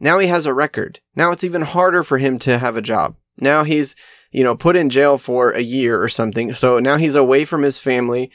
now 0.00 0.18
he 0.18 0.28
has 0.28 0.46
a 0.46 0.54
record. 0.54 1.00
Now 1.14 1.32
it's 1.32 1.44
even 1.44 1.62
harder 1.62 2.02
for 2.02 2.16
him 2.16 2.38
to 2.40 2.56
have 2.56 2.76
a 2.76 2.82
job. 2.82 3.16
Now 3.36 3.64
he's, 3.64 3.94
you 4.30 4.42
know, 4.44 4.56
put 4.56 4.76
in 4.76 4.88
jail 4.88 5.18
for 5.18 5.50
a 5.50 5.60
year 5.60 6.00
or 6.02 6.08
something. 6.08 6.54
So 6.54 6.78
now 6.78 6.96
he's 6.96 7.14
away 7.14 7.44
from 7.44 7.62
his 7.62 7.78
family. 7.78 8.30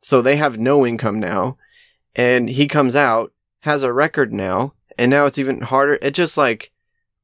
So 0.00 0.22
they 0.22 0.36
have 0.36 0.58
no 0.58 0.86
income 0.86 1.18
now. 1.18 1.56
And 2.14 2.48
he 2.48 2.68
comes 2.68 2.94
out, 2.94 3.32
has 3.60 3.82
a 3.82 3.92
record 3.92 4.32
now, 4.32 4.74
and 4.98 5.10
now 5.10 5.26
it's 5.26 5.38
even 5.38 5.62
harder. 5.62 5.98
It 6.00 6.12
just 6.12 6.36
like 6.36 6.70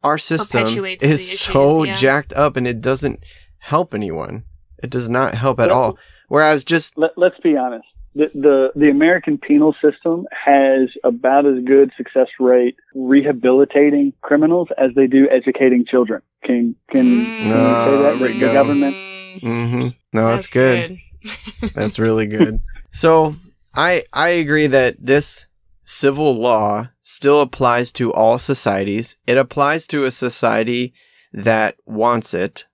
our 0.02 0.18
system 0.18 0.66
is 0.66 1.20
issues, 1.20 1.40
so 1.40 1.84
yeah. 1.84 1.94
jacked 1.94 2.32
up 2.32 2.56
and 2.56 2.66
it 2.66 2.80
doesn't 2.80 3.24
help 3.58 3.94
anyone. 3.94 4.44
It 4.82 4.90
does 4.90 5.08
not 5.08 5.34
help 5.34 5.60
at 5.60 5.70
all. 5.70 5.98
Whereas 6.30 6.62
just 6.62 6.96
Let, 6.96 7.10
let's 7.16 7.38
be 7.40 7.56
honest. 7.56 7.86
The, 8.14 8.26
the 8.34 8.68
the 8.76 8.88
American 8.88 9.36
penal 9.36 9.74
system 9.82 10.26
has 10.32 10.88
about 11.02 11.44
as 11.44 11.62
good 11.64 11.90
success 11.96 12.28
rate 12.38 12.76
rehabilitating 12.94 14.12
criminals 14.22 14.68
as 14.78 14.90
they 14.94 15.08
do 15.08 15.28
educating 15.28 15.84
children. 15.84 16.22
Can 16.44 16.76
can, 16.88 17.34
can 17.38 17.48
you 17.48 17.74
say 17.84 17.90
that? 17.96 18.16
there 18.20 18.28
The, 18.28 18.34
the 18.34 18.40
go. 18.40 18.52
government 18.52 18.96
Mm, 19.42 19.70
hmm 19.70 19.88
no, 20.12 20.28
that's, 20.30 20.46
that's 20.46 20.46
good. 20.48 20.98
That's 21.74 21.98
really 21.98 22.26
good. 22.26 22.60
so 22.92 23.36
I 23.74 24.04
I 24.12 24.28
agree 24.28 24.66
that 24.68 24.96
this 24.98 25.46
civil 25.84 26.34
law 26.34 26.88
still 27.02 27.40
applies 27.40 27.92
to 27.92 28.12
all 28.12 28.38
societies. 28.38 29.16
It 29.26 29.36
applies 29.36 29.86
to 29.88 30.04
a 30.04 30.10
society 30.10 30.94
that 31.32 31.76
wants 31.86 32.34
it. 32.34 32.64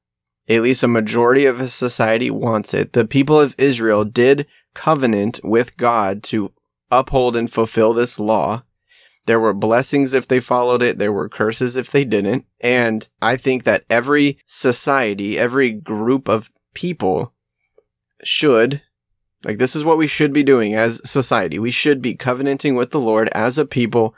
At 0.49 0.63
least 0.63 0.83
a 0.83 0.89
majority 0.89 1.45
of 1.45 1.61
a 1.61 1.69
society 1.69 2.31
wants 2.31 2.73
it. 2.73 2.93
The 2.93 3.07
people 3.07 3.41
of 3.41 3.55
Israel 3.59 4.05
did 4.05 4.47
covenant 4.75 5.41
with 5.43 5.77
God 5.77 6.23
to 6.25 6.53
uphold 6.91 7.35
and 7.35 7.53
fulfill 7.53 7.93
this 7.93 8.21
law. 8.21 8.63
There 9.27 9.41
were 9.41 9.55
blessings 9.55 10.15
if 10.15 10.29
they 10.29 10.39
followed 10.39 10.85
it. 10.85 10.99
There 10.99 11.13
were 11.13 11.29
curses 11.29 11.77
if 11.77 11.91
they 11.91 12.05
didn't. 12.05 12.47
And 12.61 13.09
I 13.21 13.37
think 13.37 13.65
that 13.65 13.85
every 13.91 14.39
society, 14.47 15.37
every 15.37 15.73
group 15.73 16.29
of 16.29 16.51
people 16.75 17.33
should, 18.23 18.83
like, 19.43 19.59
this 19.59 19.75
is 19.75 19.83
what 19.83 19.99
we 19.99 20.07
should 20.07 20.33
be 20.33 20.45
doing 20.45 20.75
as 20.75 21.01
society. 21.09 21.59
We 21.59 21.73
should 21.73 22.01
be 22.01 22.15
covenanting 22.15 22.77
with 22.77 22.93
the 22.93 23.01
Lord 23.01 23.29
as 23.33 23.59
a 23.59 23.65
people 23.65 24.15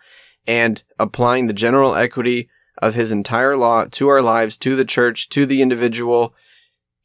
and 0.47 0.82
applying 0.99 1.47
the 1.47 1.54
general 1.54 1.94
equity 1.94 2.50
of 2.78 2.94
his 2.94 3.12
entire 3.12 3.56
law 3.56 3.85
to 3.85 4.08
our 4.08 4.23
lives, 4.23 4.56
to 4.58 4.76
the 4.76 4.85
church, 4.85 5.28
to 5.30 5.47
the 5.47 5.62
individual, 5.62 6.35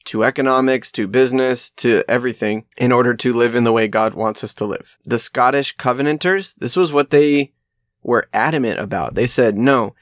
to 0.05 0.23
economics, 0.23 0.91
to 0.91 1.07
business, 1.07 1.69
to 1.71 2.03
everything 2.07 2.65
in 2.77 2.91
order 2.91 3.13
to 3.13 3.33
live 3.33 3.55
in 3.55 3.63
the 3.63 3.71
way 3.71 3.87
God 3.87 4.13
wants 4.13 4.43
us 4.43 4.53
to 4.55 4.65
live. 4.65 4.97
The 5.05 5.19
Scottish 5.19 5.75
Covenanters, 5.77 6.53
this 6.55 6.75
was 6.75 6.91
what 6.91 7.09
they 7.09 7.53
were 8.03 8.27
adamant 8.33 8.79
about. 8.79 9.15
They 9.15 9.27
said, 9.27 9.57
no, 9.57 9.95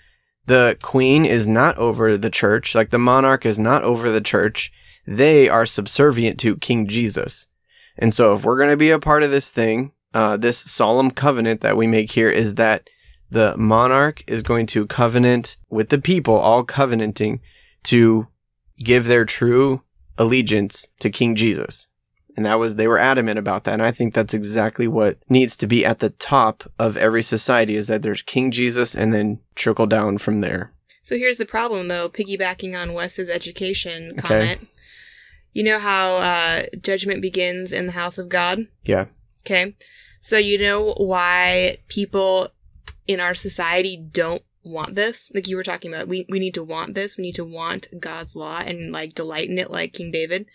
the 0.47 0.77
queen 0.81 1.25
is 1.25 1.47
not 1.47 1.77
over 1.77 2.17
the 2.17 2.31
church, 2.31 2.73
like 2.73 2.89
the 2.89 2.97
monarch 2.97 3.45
is 3.45 3.59
not 3.59 3.83
over 3.83 4.09
the 4.09 4.21
church. 4.21 4.71
They 5.05 5.47
are 5.47 5.65
subservient 5.65 6.39
to 6.39 6.57
King 6.57 6.87
Jesus. 6.87 7.47
And 7.97 8.13
so 8.13 8.35
if 8.35 8.43
we're 8.43 8.57
going 8.57 8.71
to 8.71 8.77
be 8.77 8.91
a 8.91 8.99
part 8.99 9.23
of 9.23 9.31
this 9.31 9.51
thing, 9.51 9.91
uh, 10.13 10.37
this 10.37 10.57
solemn 10.57 11.11
covenant 11.11 11.61
that 11.61 11.77
we 11.77 11.87
make 11.87 12.11
here 12.11 12.31
is 12.31 12.55
that 12.55 12.89
the 13.31 13.55
monarch 13.57 14.23
is 14.27 14.41
going 14.41 14.67
to 14.67 14.85
covenant 14.85 15.57
with 15.69 15.89
the 15.89 15.99
people, 15.99 16.35
all 16.35 16.63
covenanting 16.63 17.39
to 17.83 18.27
give 18.77 19.05
their 19.05 19.25
true 19.25 19.81
allegiance 20.17 20.87
to 20.99 21.09
King 21.09 21.35
Jesus. 21.35 21.87
And 22.37 22.45
that 22.45 22.55
was, 22.55 22.75
they 22.75 22.87
were 22.87 22.99
adamant 22.99 23.39
about 23.39 23.63
that. 23.63 23.73
And 23.73 23.81
I 23.81 23.91
think 23.91 24.13
that's 24.13 24.33
exactly 24.33 24.87
what 24.87 25.17
needs 25.29 25.55
to 25.57 25.67
be 25.67 25.85
at 25.85 25.99
the 25.99 26.11
top 26.11 26.63
of 26.79 26.95
every 26.95 27.23
society 27.23 27.75
is 27.75 27.87
that 27.87 28.03
there's 28.03 28.21
King 28.21 28.51
Jesus 28.51 28.95
and 28.95 29.13
then 29.13 29.39
trickle 29.55 29.87
down 29.87 30.17
from 30.17 30.41
there. 30.41 30.71
So 31.03 31.17
here's 31.17 31.37
the 31.37 31.45
problem, 31.45 31.87
though, 31.87 32.09
piggybacking 32.09 32.79
on 32.79 32.93
Wes's 32.93 33.29
education 33.29 34.15
comment. 34.17 34.61
Okay. 34.61 34.67
You 35.53 35.63
know 35.63 35.79
how 35.79 36.17
uh, 36.17 36.65
judgment 36.81 37.21
begins 37.21 37.73
in 37.73 37.87
the 37.87 37.91
house 37.91 38.17
of 38.17 38.29
God? 38.29 38.67
Yeah. 38.83 39.05
Okay. 39.41 39.75
So 40.21 40.37
you 40.37 40.57
know 40.57 40.93
why 40.93 41.79
people 41.89 42.49
in 43.11 43.19
our 43.19 43.33
society 43.33 43.97
don't 43.97 44.43
want 44.63 44.95
this? 44.95 45.29
Like 45.33 45.47
you 45.47 45.55
were 45.55 45.63
talking 45.63 45.93
about, 45.93 46.07
we, 46.07 46.25
we 46.29 46.39
need 46.39 46.53
to 46.55 46.63
want 46.63 46.93
this. 46.93 47.17
We 47.17 47.23
need 47.23 47.35
to 47.35 47.45
want 47.45 47.87
God's 47.99 48.35
law 48.35 48.59
and 48.59 48.91
like 48.91 49.15
delight 49.15 49.49
in 49.49 49.57
it 49.57 49.71
like 49.71 49.93
King 49.93 50.11
David. 50.11 50.45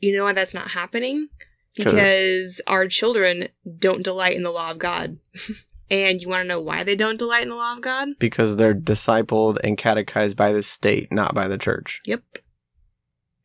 You 0.00 0.16
know 0.16 0.24
why 0.24 0.32
that's 0.32 0.54
not 0.54 0.70
happening? 0.70 1.28
Because 1.76 2.60
our 2.66 2.88
children 2.88 3.48
don't 3.78 4.02
delight 4.02 4.36
in 4.36 4.42
the 4.42 4.50
law 4.50 4.72
of 4.72 4.78
God. 4.78 5.18
and 5.90 6.20
you 6.20 6.28
want 6.28 6.42
to 6.42 6.48
know 6.48 6.60
why 6.60 6.82
they 6.82 6.96
don't 6.96 7.18
delight 7.18 7.44
in 7.44 7.50
the 7.50 7.54
law 7.54 7.74
of 7.74 7.80
God? 7.80 8.08
Because 8.18 8.56
they're 8.56 8.74
discipled 8.74 9.58
and 9.62 9.78
catechized 9.78 10.36
by 10.36 10.52
the 10.52 10.62
state, 10.62 11.12
not 11.12 11.34
by 11.34 11.46
the 11.46 11.58
church. 11.58 12.00
Yep. 12.04 12.22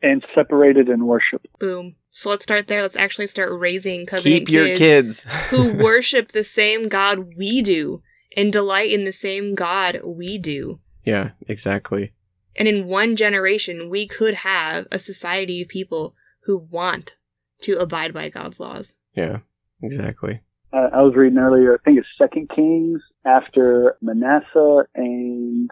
and 0.02 0.26
separated 0.34 0.90
in 0.90 1.06
worship. 1.06 1.46
Boom. 1.60 1.96
So 2.12 2.30
let's 2.30 2.44
start 2.44 2.68
there. 2.68 2.82
Let's 2.82 2.96
actually 2.96 3.28
start 3.28 3.52
raising 3.58 4.06
covenant 4.06 4.26
Keep 4.26 4.50
your 4.50 4.76
kids. 4.76 5.22
who 5.50 5.74
worship 5.84 6.32
the 6.32 6.44
same 6.44 6.90
God 6.90 7.36
we 7.38 7.62
do 7.62 8.02
and 8.36 8.52
delight 8.52 8.92
in 8.92 9.04
the 9.06 9.14
same 9.14 9.56
God 9.56 10.00
we 10.04 10.38
do. 10.38 10.80
yeah, 11.04 11.32
exactly. 11.48 12.14
And 12.56 12.68
in 12.68 12.86
one 12.88 13.16
generation, 13.16 13.90
we 13.90 14.08
could 14.08 14.36
have 14.36 14.86
a 14.92 15.00
society 15.00 15.62
of 15.64 15.68
people 15.70 16.14
who 16.46 16.58
want 16.58 17.16
to 17.62 17.80
abide 17.80 18.14
by 18.14 18.30
God's 18.30 18.60
laws. 18.60 18.94
Yeah, 19.16 19.40
exactly. 19.82 20.42
Uh, 20.72 20.90
I 20.94 21.02
was 21.02 21.14
reading 21.16 21.40
earlier. 21.40 21.74
I 21.74 21.78
think 21.84 21.98
it's 21.98 22.08
Second 22.18 22.50
Kings 22.56 23.02
after 23.26 23.98
Manasseh 24.02 24.84
and 24.94 25.70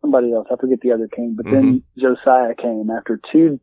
somebody 0.00 0.32
else. 0.32 0.48
I 0.50 0.56
forget 0.56 0.80
the 0.80 0.92
other 0.92 1.08
king. 1.08 1.34
But 1.36 1.46
then 1.50 1.82
Josiah 1.98 2.54
came 2.54 2.90
after 2.90 3.20
two 3.32 3.60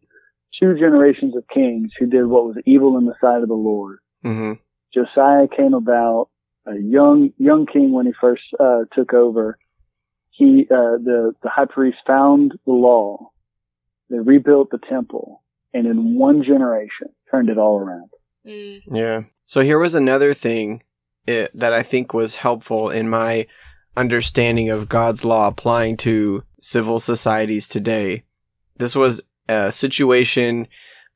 two 0.58 0.74
generations 0.80 1.36
of 1.36 1.44
kings 1.54 1.92
who 2.00 2.06
did 2.06 2.26
what 2.26 2.46
was 2.46 2.56
evil 2.66 2.98
in 2.98 3.06
the 3.06 3.16
sight 3.20 3.42
of 3.44 3.50
the 3.50 3.54
Lord. 3.54 4.00
hmm 4.24 4.54
Josiah 4.94 5.48
came 5.48 5.74
about 5.74 6.30
a 6.68 6.80
young 6.80 7.32
young 7.38 7.66
king 7.66 7.92
when 7.92 8.06
he 8.06 8.14
first 8.20 8.44
uh, 8.60 8.82
took 8.94 9.14
over. 9.14 9.58
He 10.32 10.68
uh, 10.70 10.98
the 11.04 11.34
the 11.42 11.50
high 11.50 11.66
priest 11.66 11.98
found 12.06 12.54
the 12.66 12.74
law. 12.74 13.32
They 14.10 14.20
rebuilt 14.20 14.70
the 14.72 14.80
temple, 14.90 15.44
and 15.74 15.88
in 15.88 16.18
one 16.18 16.44
generation 16.44 17.10
turned 17.32 17.50
it 17.50 17.58
all 17.58 17.80
around. 17.80 18.10
Mm. 18.46 18.82
Yeah. 18.92 19.22
So 19.46 19.62
here 19.62 19.80
was 19.80 19.96
another 19.96 20.34
thing 20.34 20.84
it, 21.26 21.52
that 21.54 21.74
I 21.74 21.84
think 21.84 22.14
was 22.14 22.36
helpful 22.36 22.90
in 22.90 23.10
my 23.10 23.48
understanding 23.96 24.70
of 24.70 24.90
God's 24.90 25.26
law 25.26 25.48
applying 25.48 25.98
to 25.98 26.44
civil 26.62 27.00
societies 27.00 27.68
today. 27.68 28.24
This 28.78 28.96
was 28.96 29.22
a 29.50 29.72
situation 29.72 30.68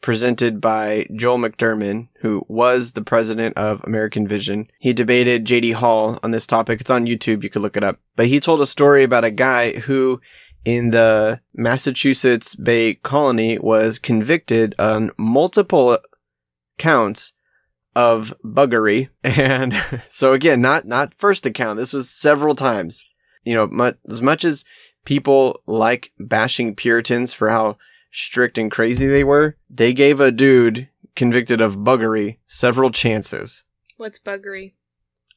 presented 0.02 0.60
by 0.60 1.06
Joel 1.16 1.38
McDurmon, 1.38 2.08
who 2.20 2.44
was 2.48 2.92
the 2.92 3.04
president 3.04 3.56
of 3.58 3.84
American 3.84 4.28
Vision. 4.28 4.70
He 4.80 4.94
debated 4.94 5.46
JD 5.46 5.76
Hall 5.76 6.20
on 6.24 6.32
this 6.32 6.48
topic. 6.48 6.82
It's 6.82 6.90
on 6.90 7.06
YouTube. 7.06 7.44
You 7.44 7.50
could 7.50 7.62
look 7.62 7.78
it 7.78 7.84
up. 7.84 8.00
But 8.16 8.28
he 8.28 8.40
told 8.40 8.62
a 8.62 8.66
story 8.66 9.04
about 9.04 9.24
a 9.24 9.32
guy 9.32 9.74
who 9.74 10.20
in 10.66 10.92
the 10.92 11.40
Massachusetts 11.54 12.56
Bay 12.56 12.96
Colony 12.96 13.58
was 13.60 14.00
convicted 14.00 14.76
on 14.78 15.12
multiple 15.18 15.98
counts 16.78 17.34
of 17.96 18.34
buggery. 18.44 19.10
And 19.24 19.74
so 20.10 20.34
again, 20.34 20.62
not, 20.62 20.86
not 20.86 21.14
first 21.16 21.46
account. 21.46 21.78
This 21.78 21.94
was 21.94 22.10
several 22.10 22.56
times. 22.56 23.04
You 23.44 23.56
know, 23.56 23.68
mu- 23.68 23.94
as 24.08 24.22
much 24.22 24.46
as 24.46 24.64
people 25.06 25.62
like 25.66 26.12
bashing 26.20 26.76
Puritans 26.76 27.34
for 27.34 27.50
how 27.50 27.78
strict 28.12 28.58
and 28.58 28.72
crazy 28.72 29.08
they 29.08 29.24
were, 29.24 29.58
they 29.70 29.94
gave 29.94 30.20
a 30.20 30.32
dude 30.32 30.88
convicted 31.16 31.62
of 31.62 31.78
buggery 31.78 32.38
several 32.48 32.92
chances. 32.92 33.64
What's 33.98 34.20
buggery? 34.20 34.74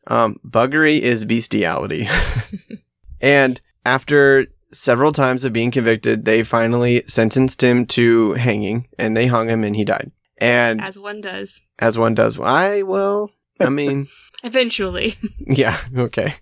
Um, 0.06 0.38
buggery 0.46 1.00
is 1.00 1.24
bestiality. 1.24 2.08
and 3.20 3.60
after 3.86 4.46
several 4.72 5.12
times 5.12 5.44
of 5.44 5.52
being 5.52 5.70
convicted, 5.70 6.24
they 6.24 6.42
finally 6.42 7.02
sentenced 7.06 7.62
him 7.62 7.86
to 7.86 8.32
hanging 8.34 8.88
and 8.98 9.16
they 9.16 9.26
hung 9.26 9.48
him 9.48 9.64
and 9.64 9.76
he 9.76 9.84
died. 9.84 10.10
And 10.38 10.80
As 10.82 10.98
one 10.98 11.20
does. 11.20 11.60
as 11.78 11.96
one 11.96 12.14
does, 12.14 12.38
I, 12.40 12.82
well, 12.82 13.30
I 13.60 13.70
mean, 13.70 14.08
Eventually. 14.42 15.16
yeah, 15.38 15.78
okay. 15.96 16.34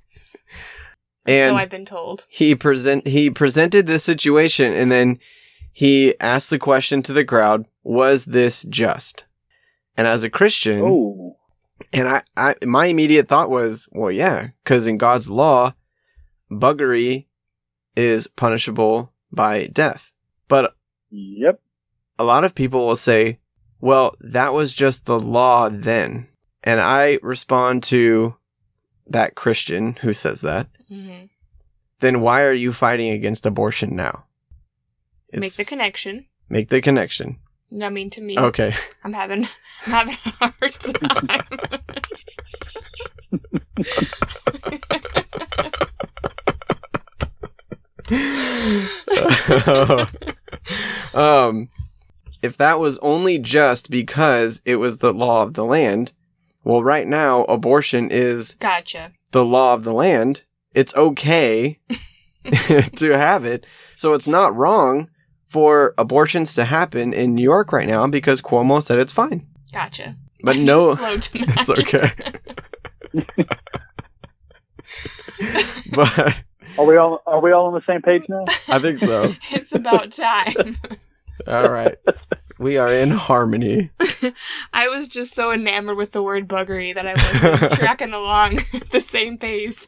And 1.25 1.53
so 1.53 1.57
I've 1.57 1.71
been 1.71 1.85
told. 1.85 2.27
he 2.29 2.55
present 2.57 3.07
he 3.07 3.31
presented 3.31 3.87
this 3.87 4.03
situation 4.03 4.73
and 4.73 4.91
then 4.91 5.21
he 5.73 6.19
asked 6.21 6.51
the 6.51 6.59
question 6.59 7.03
to 7.03 7.13
the 7.13 7.25
crowd, 7.25 7.67
was 7.83 8.27
this 8.27 8.63
just? 8.69 9.25
And 9.97 10.07
as 10.07 10.23
a 10.23 10.31
Christian, 10.31 10.83
Oh, 10.85 11.37
And 11.93 12.09
I, 12.09 12.23
I, 12.37 12.55
my 12.65 12.87
immediate 12.87 13.29
thought 13.29 13.51
was, 13.51 13.89
well, 13.93 14.11
yeah, 14.11 14.49
because 14.63 14.87
in 14.87 14.99
God's 14.99 15.29
law, 15.29 15.75
buggery 16.51 17.27
is 17.97 18.27
punishable 18.29 19.13
by 19.33 19.67
death. 19.67 20.13
But 20.49 20.77
yep. 21.11 21.61
a 22.19 22.25
lot 22.25 22.45
of 22.45 22.55
people 22.55 22.87
will 22.87 22.97
say, 22.97 23.41
well, 23.81 24.15
that 24.21 24.53
was 24.53 24.73
just 24.73 25.07
the 25.07 25.19
law 25.19 25.69
then. 25.69 26.29
And 26.63 26.81
I 26.81 27.19
respond 27.23 27.83
to 27.85 28.37
that 29.09 29.35
Christian 29.35 29.95
who 29.95 30.13
says 30.13 30.43
that, 30.43 30.69
hmm 30.89 31.25
then 32.01 32.21
why 32.21 32.43
are 32.43 32.53
you 32.53 32.73
fighting 32.73 33.13
against 33.13 33.47
abortion 33.47 33.95
now? 33.95 34.25
Make 35.41 35.55
the 35.55 35.65
connection. 35.65 36.27
make 36.49 36.69
the 36.69 36.81
connection. 36.81 37.39
I 37.81 37.89
mean, 37.89 38.11
to 38.11 38.21
me, 38.21 38.39
Okay. 38.39 38.75
I'm 39.03 39.15
having, 39.15 39.49
I'm 39.87 40.09
having 40.09 40.17
a 40.41 40.53
hard 40.53 40.73
time. 40.81 41.49
um, 51.15 51.69
if 52.43 52.57
that 52.57 52.79
was 52.81 52.99
only 52.99 53.39
just 53.39 53.91
because 53.91 54.61
it 54.65 54.77
was 54.77 54.99
the 54.99 55.13
law 55.13 55.43
of 55.43 55.55
the 55.55 55.65
land, 55.65 56.13
well, 56.65 56.83
right 56.83 57.07
now 57.07 57.45
abortion 57.45 58.11
is 58.11 58.55
Gotcha. 58.57 59.13
the 59.33 59.45
law 59.45 59.75
of 59.75 59.85
the 59.85 59.93
land. 59.95 60.43
It's 60.75 60.95
okay 60.95 61.79
to 62.97 63.11
have 63.11 63.45
it, 63.45 63.67
so 63.99 64.15
it's 64.15 64.27
not 64.29 64.55
wrong 64.57 65.09
for 65.53 65.93
abortions 65.99 66.55
to 66.55 66.65
happen 66.65 67.13
in 67.13 67.35
New 67.35 67.43
York 67.43 67.73
right 67.73 67.87
now 67.87 68.07
because 68.07 68.41
Cuomo 68.41 68.83
said 68.83 68.99
it's 68.99 69.13
fine. 69.13 69.47
Gotcha. 69.71 70.17
But 70.43 70.57
no, 70.71 70.97
it's 70.99 71.69
okay. 71.69 72.11
but 75.93 76.43
Are 76.79 76.87
we 76.87 76.97
all 76.97 77.23
are 77.27 77.41
we 77.43 77.53
all 77.53 77.67
on 77.67 77.75
the 77.75 77.83
same 77.87 78.01
page 78.01 78.23
now? 78.31 78.45
I 78.69 78.79
think 78.79 78.99
so. 78.99 79.35
it's 79.51 79.75
about 79.75 80.13
time. 80.13 80.79
All 81.47 81.69
right, 81.69 81.97
we 82.59 82.79
are 82.79 82.91
in 82.93 83.11
harmony. 83.11 83.91
I 84.73 84.89
was 84.89 85.07
just 85.09 85.35
so 85.35 85.53
enamored 85.53 85.99
with 85.99 86.13
the 86.13 86.23
word 86.23 86.49
buggery 86.49 86.95
that 86.95 87.07
I 87.07 87.15
wasn't 87.15 87.73
tracking 87.75 88.13
along 88.15 88.61
at 88.73 88.91
the 88.91 89.01
same 89.01 89.37
pace. 89.37 89.85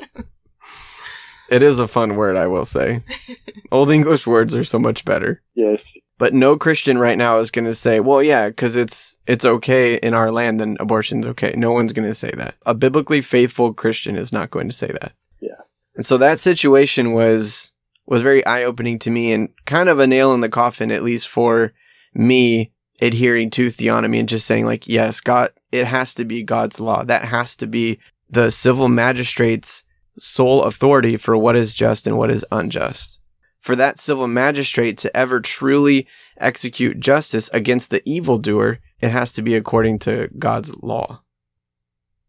It 1.49 1.63
is 1.63 1.79
a 1.79 1.89
fun 1.89 2.17
word, 2.17 2.37
I 2.37 2.47
will 2.47 2.65
say. 2.65 3.03
Old 3.73 3.91
English 3.91 4.27
words 4.27 4.55
are 4.55 4.65
so 4.65 4.79
much 4.79 5.05
better. 5.05 5.43
Yes. 5.55 5.81
But 6.17 6.33
no 6.33 6.57
Christian 6.57 6.99
right 6.99 7.19
now 7.19 7.39
is 7.39 7.51
going 7.51 7.65
to 7.65 7.75
say, 7.75 8.01
"Well, 8.01 8.23
yeah, 8.23 8.49
because 8.49 8.77
it's 8.77 9.17
it's 9.27 9.45
okay 9.45 9.97
in 9.97 10.15
our 10.15 10.31
land, 10.31 10.61
then 10.61 10.77
abortion's 10.79 11.27
okay." 11.27 11.55
No 11.57 11.73
one's 11.73 11.93
going 11.93 12.09
to 12.09 12.15
say 12.15 12.31
that. 12.37 12.55
A 12.67 12.75
biblically 12.75 13.21
faithful 13.21 13.75
Christian 13.75 14.17
is 14.17 14.33
not 14.33 14.51
going 14.51 14.69
to 14.69 14.75
say 14.75 14.87
that. 14.87 15.13
Yeah. 15.41 15.61
And 15.97 16.07
so 16.07 16.17
that 16.19 16.39
situation 16.39 17.13
was 17.13 17.73
was 18.07 18.23
very 18.23 18.47
eye 18.47 18.63
opening 18.63 18.99
to 19.01 19.11
me, 19.11 19.33
and 19.33 19.49
kind 19.67 19.89
of 19.89 19.99
a 19.99 20.07
nail 20.07 20.33
in 20.35 20.41
the 20.41 20.49
coffin, 20.49 20.93
at 20.93 21.03
least 21.03 21.29
for 21.29 21.73
me 22.15 22.71
adhering 23.03 23.51
to 23.51 23.67
theonomy 23.67 24.21
and 24.21 24.29
just 24.29 24.47
saying, 24.47 24.67
like, 24.67 24.87
yes, 24.87 25.21
God, 25.21 25.51
it 25.73 25.87
has 25.87 26.15
to 26.15 26.25
be 26.25 26.43
God's 26.43 26.81
law. 26.81 27.03
That 27.03 27.25
has 27.25 27.57
to 27.57 27.67
be 27.67 27.99
the 28.31 28.51
civil 28.51 28.89
magistrate's 28.89 29.84
sole 30.19 30.63
authority 30.63 31.17
for 31.17 31.37
what 31.37 31.57
is 31.57 31.73
just 31.73 32.07
and 32.07 32.17
what 32.17 32.31
is 32.31 32.45
unjust 32.53 33.21
for 33.65 33.75
that 33.77 33.99
civil 33.99 34.27
magistrate 34.27 34.99
to 34.99 35.17
ever 35.17 35.41
truly 35.41 36.07
execute 36.39 37.01
justice 37.01 37.49
against 37.55 37.89
the 37.89 38.07
evildoer, 38.07 38.79
it 39.01 39.09
has 39.09 39.33
to 39.33 39.41
be 39.41 39.55
according 39.55 39.99
to 40.01 40.29
God's 40.39 40.75
law. 40.83 41.23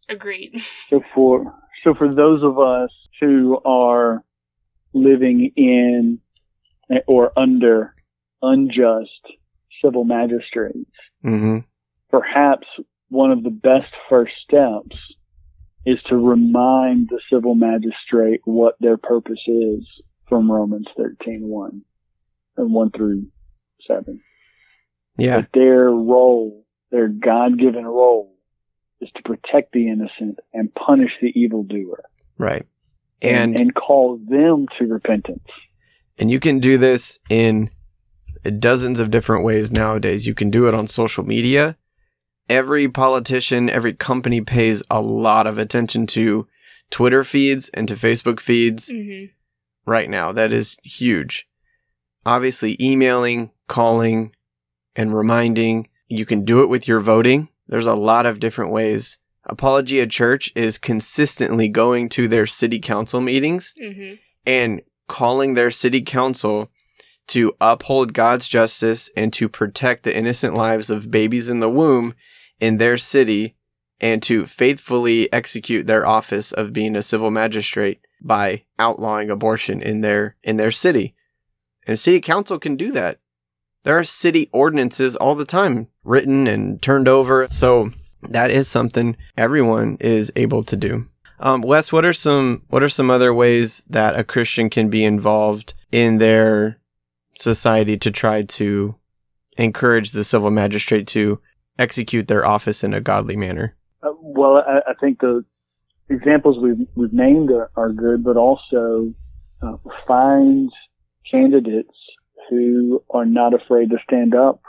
Agreed. 0.07 0.61
So 0.89 1.01
for 1.13 1.53
so 1.83 1.93
for 1.93 2.13
those 2.15 2.41
of 2.41 2.57
us 2.57 2.89
who 3.19 3.59
are 3.65 4.23
living 4.93 5.51
in 5.57 6.19
or 7.05 7.37
under 7.37 7.93
unjust 8.41 9.21
civil 9.83 10.05
magistrates, 10.05 10.89
Mm-hmm. 11.25 11.57
perhaps 12.09 12.67
one 13.09 13.31
of 13.31 13.43
the 13.43 13.49
best 13.49 13.91
first 14.07 14.33
steps 14.43 14.95
is 15.85 15.99
to 16.09 16.15
remind 16.17 17.09
the 17.09 17.19
civil 17.31 17.55
magistrate 17.55 18.41
what 18.45 18.75
their 18.79 18.97
purpose 18.97 19.41
is 19.47 19.85
from 20.27 20.51
Romans 20.51 20.87
13, 20.97 21.41
1 21.47 21.81
and 22.57 22.73
1 22.73 22.91
through 22.91 23.27
7. 23.87 24.19
Yeah. 25.17 25.41
That 25.41 25.49
their 25.53 25.85
role, 25.89 26.65
their 26.91 27.07
God-given 27.07 27.85
role 27.85 28.35
is 29.01 29.09
to 29.15 29.21
protect 29.23 29.71
the 29.73 29.89
innocent 29.89 30.39
and 30.53 30.73
punish 30.73 31.11
the 31.21 31.37
evildoer 31.39 32.03
Right. 32.37 32.65
and, 33.21 33.51
And 33.51 33.59
and 33.59 33.75
call 33.75 34.17
them 34.17 34.67
to 34.79 34.87
repentance. 34.87 35.47
and 36.17 36.31
you 36.31 36.39
can 36.39 36.59
do 36.59 36.77
this 36.77 37.19
in 37.29 37.69
dozens 38.59 38.99
of 38.99 39.11
different 39.11 39.43
ways 39.45 39.71
nowadays. 39.71 40.25
You 40.27 40.33
can 40.33 40.49
do 40.49 40.67
it 40.67 40.73
on 40.73 40.87
social 40.87 41.23
media. 41.25 41.77
Every 42.49 42.87
politician, 42.87 43.69
every 43.69 43.93
company 43.93 44.41
pays 44.41 44.83
a 44.89 45.01
lot 45.01 45.47
of 45.47 45.57
attention 45.57 46.05
to 46.07 46.47
Twitter 46.91 47.23
feeds 47.23 47.69
and 47.69 47.87
to 47.87 47.95
Facebook 47.95 48.39
feeds. 48.39 48.89
hmm 48.89 49.25
right 49.87 50.09
now. 50.09 50.31
That 50.31 50.51
is 50.51 50.77
huge. 50.83 51.47
Obviously, 52.25 52.75
emailing, 52.81 53.51
calling, 53.67 54.35
and 54.95 55.15
reminding. 55.15 55.89
You 56.07 56.25
can 56.25 56.43
do 56.43 56.63
it 56.63 56.69
with 56.69 56.87
your 56.87 56.99
voting. 56.99 57.49
There's 57.67 57.85
a 57.85 57.93
lot 57.93 58.25
of 58.25 58.39
different 58.39 58.71
ways. 58.71 59.19
Apologia 59.43 60.07
Church 60.07 60.51
is 60.55 60.79
consistently 60.79 61.67
going 61.67 62.09
to 62.09 62.27
their 62.27 62.47
city 62.47 62.79
council 62.79 63.21
meetings 63.21 63.73
hmm 63.79 64.13
and 64.47 64.81
calling 65.07 65.53
their 65.53 65.71
city 65.71 66.01
council 66.01 66.69
to 67.27 67.55
uphold 67.61 68.13
God's 68.13 68.47
justice 68.47 69.09
and 69.15 69.31
to 69.33 69.49
protect 69.49 70.03
the 70.03 70.15
innocent 70.15 70.53
lives 70.55 70.89
of 70.91 71.09
babies 71.11 71.49
in 71.49 71.59
the 71.59 71.69
womb 71.69 72.13
in 72.59 72.77
their 72.77 72.97
city 72.97 73.55
and 73.99 74.21
to 74.23 74.45
faithfully 74.45 75.31
execute 75.31 75.87
their 75.87 76.05
office 76.05 76.51
of 76.51 76.73
being 76.73 76.95
a 76.95 77.03
civil 77.03 77.31
magistrate 77.31 78.01
by 78.21 78.63
outlawing 78.79 79.29
abortion 79.29 79.81
in 79.81 80.01
their 80.01 80.35
in 80.43 80.57
their 80.57 80.71
city. 80.71 81.15
And 81.87 81.99
city 81.99 82.19
council 82.19 82.59
can 82.59 82.75
do 82.75 82.91
that. 82.91 83.19
There 83.83 83.97
are 83.97 84.03
city 84.03 84.49
ordinances 84.51 85.15
all 85.15 85.35
the 85.35 85.45
time 85.45 85.87
written 86.03 86.47
and 86.47 86.81
turned 86.81 87.07
over. 87.07 87.47
So 87.51 87.91
that 88.23 88.49
is 88.49 88.67
something 88.67 89.15
everyone 89.37 89.97
is 89.99 90.31
able 90.35 90.63
to 90.63 90.75
do. 90.75 91.07
Um, 91.39 91.61
Wes, 91.61 91.91
what 91.91 92.05
are 92.05 92.13
some 92.13 92.63
what 92.69 92.83
are 92.83 92.89
some 92.89 93.11
other 93.11 93.33
ways 93.33 93.83
that 93.89 94.17
a 94.17 94.23
Christian 94.23 94.69
can 94.69 94.89
be 94.89 95.03
involved 95.03 95.73
in 95.91 96.17
their 96.17 96.79
society 97.37 97.97
to 97.97 98.11
try 98.11 98.43
to 98.43 98.95
encourage 99.57 100.11
the 100.11 100.23
civil 100.23 100.51
magistrate 100.51 101.07
to 101.07 101.39
execute 101.77 102.27
their 102.27 102.45
office 102.45 102.83
in 102.83 102.93
a 102.93 103.01
godly 103.01 103.35
manner? 103.35 103.75
Uh, 104.03 104.11
well, 104.21 104.57
I, 104.57 104.91
I 104.91 104.93
think 104.99 105.19
the 105.19 105.43
examples 106.09 106.57
we've, 106.61 106.87
we've 106.95 107.13
named 107.13 107.51
are, 107.51 107.71
are 107.75 107.91
good, 107.91 108.23
but 108.23 108.37
also 108.37 109.13
uh, 109.61 109.77
find 110.07 110.71
candidates 111.29 111.95
who 112.49 113.03
are 113.09 113.25
not 113.25 113.53
afraid 113.53 113.89
to 113.89 113.97
stand 114.03 114.35
up 114.35 114.61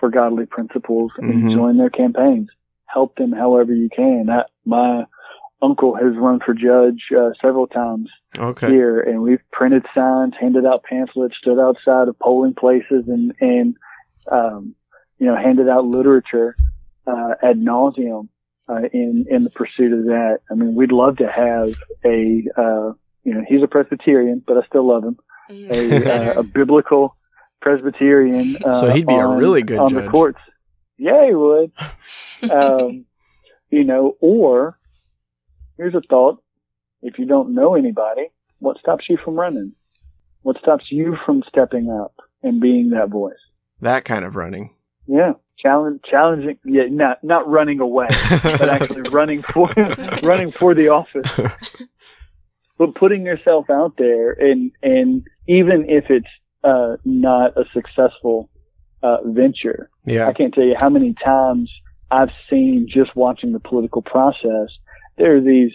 for 0.00 0.08
godly 0.10 0.46
principles 0.46 1.12
and 1.18 1.50
join 1.50 1.76
their 1.76 1.90
campaigns. 1.90 2.48
Help 2.86 3.16
them 3.16 3.32
however 3.32 3.74
you 3.74 3.88
can. 3.94 4.30
I, 4.30 4.44
my 4.64 5.04
uncle 5.60 5.94
has 5.94 6.16
run 6.16 6.40
for 6.44 6.54
judge 6.54 7.02
uh, 7.16 7.30
several 7.42 7.66
times 7.66 8.08
Okay. 8.38 8.68
here, 8.68 9.00
and 9.00 9.20
we've 9.22 9.42
printed 9.50 9.84
signs, 9.94 10.34
handed 10.40 10.64
out 10.64 10.84
pamphlets, 10.84 11.34
stood 11.36 11.58
outside 11.58 12.08
of 12.08 12.18
polling 12.18 12.54
places, 12.54 13.04
and 13.08 13.34
and 13.40 13.74
um, 14.30 14.74
you 15.18 15.26
know 15.26 15.36
handed 15.36 15.68
out 15.68 15.84
literature 15.84 16.56
uh, 17.06 17.34
ad 17.42 17.58
nauseum 17.58 18.28
uh, 18.68 18.82
in 18.92 19.26
in 19.30 19.44
the 19.44 19.50
pursuit 19.50 19.92
of 19.92 20.04
that. 20.06 20.40
I 20.50 20.54
mean, 20.54 20.74
we'd 20.74 20.92
love 20.92 21.16
to 21.18 21.28
have 21.28 21.74
a 22.04 22.44
uh, 22.56 22.92
you 23.24 23.34
know 23.34 23.42
he's 23.46 23.62
a 23.62 23.68
Presbyterian, 23.68 24.42
but 24.46 24.56
I 24.56 24.66
still 24.66 24.86
love 24.86 25.04
him. 25.04 25.18
A, 25.50 26.34
uh, 26.36 26.40
a 26.40 26.42
biblical 26.42 27.16
Presbyterian. 27.62 28.56
Uh, 28.62 28.80
So 28.80 28.90
he'd 28.90 29.06
be 29.06 29.14
a 29.14 29.26
really 29.26 29.62
good 29.62 29.78
on 29.78 29.90
judge. 29.90 30.04
the 30.04 30.10
courts. 30.10 30.38
Yeah, 30.98 31.26
he 31.26 31.34
would. 31.34 31.72
um, 32.50 33.06
you 33.70 33.84
know, 33.84 34.16
or 34.20 34.78
here's 35.76 35.94
a 35.94 36.00
thought: 36.02 36.42
if 37.02 37.18
you 37.18 37.24
don't 37.24 37.54
know 37.54 37.74
anybody, 37.74 38.30
what 38.58 38.78
stops 38.78 39.06
you 39.08 39.16
from 39.24 39.36
running? 39.36 39.72
What 40.42 40.58
stops 40.58 40.86
you 40.90 41.16
from 41.24 41.42
stepping 41.48 41.90
up 41.90 42.14
and 42.42 42.60
being 42.60 42.90
that 42.90 43.08
voice? 43.08 43.38
That 43.80 44.04
kind 44.04 44.24
of 44.24 44.36
running. 44.36 44.74
Yeah, 45.08 45.32
challenge, 45.58 46.02
challenging. 46.08 46.58
Yeah, 46.64 46.84
not 46.90 47.24
not 47.24 47.48
running 47.48 47.80
away, 47.80 48.08
but 48.42 48.68
actually 48.68 49.02
running 49.10 49.42
for 49.42 49.72
running 50.22 50.52
for 50.52 50.74
the 50.74 50.88
office. 50.88 51.30
But 52.78 52.94
putting 52.94 53.26
yourself 53.26 53.68
out 53.70 53.94
there, 53.98 54.30
and 54.30 54.70
and 54.84 55.26
even 55.48 55.86
if 55.88 56.04
it's 56.10 56.28
uh, 56.62 56.96
not 57.04 57.58
a 57.58 57.64
successful 57.74 58.48
uh, 59.02 59.16
venture, 59.24 59.90
yeah. 60.04 60.28
I 60.28 60.32
can't 60.32 60.54
tell 60.54 60.62
you 60.62 60.76
how 60.78 60.88
many 60.88 61.12
times 61.12 61.72
I've 62.12 62.30
seen 62.48 62.86
just 62.88 63.16
watching 63.16 63.52
the 63.52 63.58
political 63.58 64.00
process. 64.00 64.68
There 65.16 65.36
are 65.36 65.40
these 65.40 65.72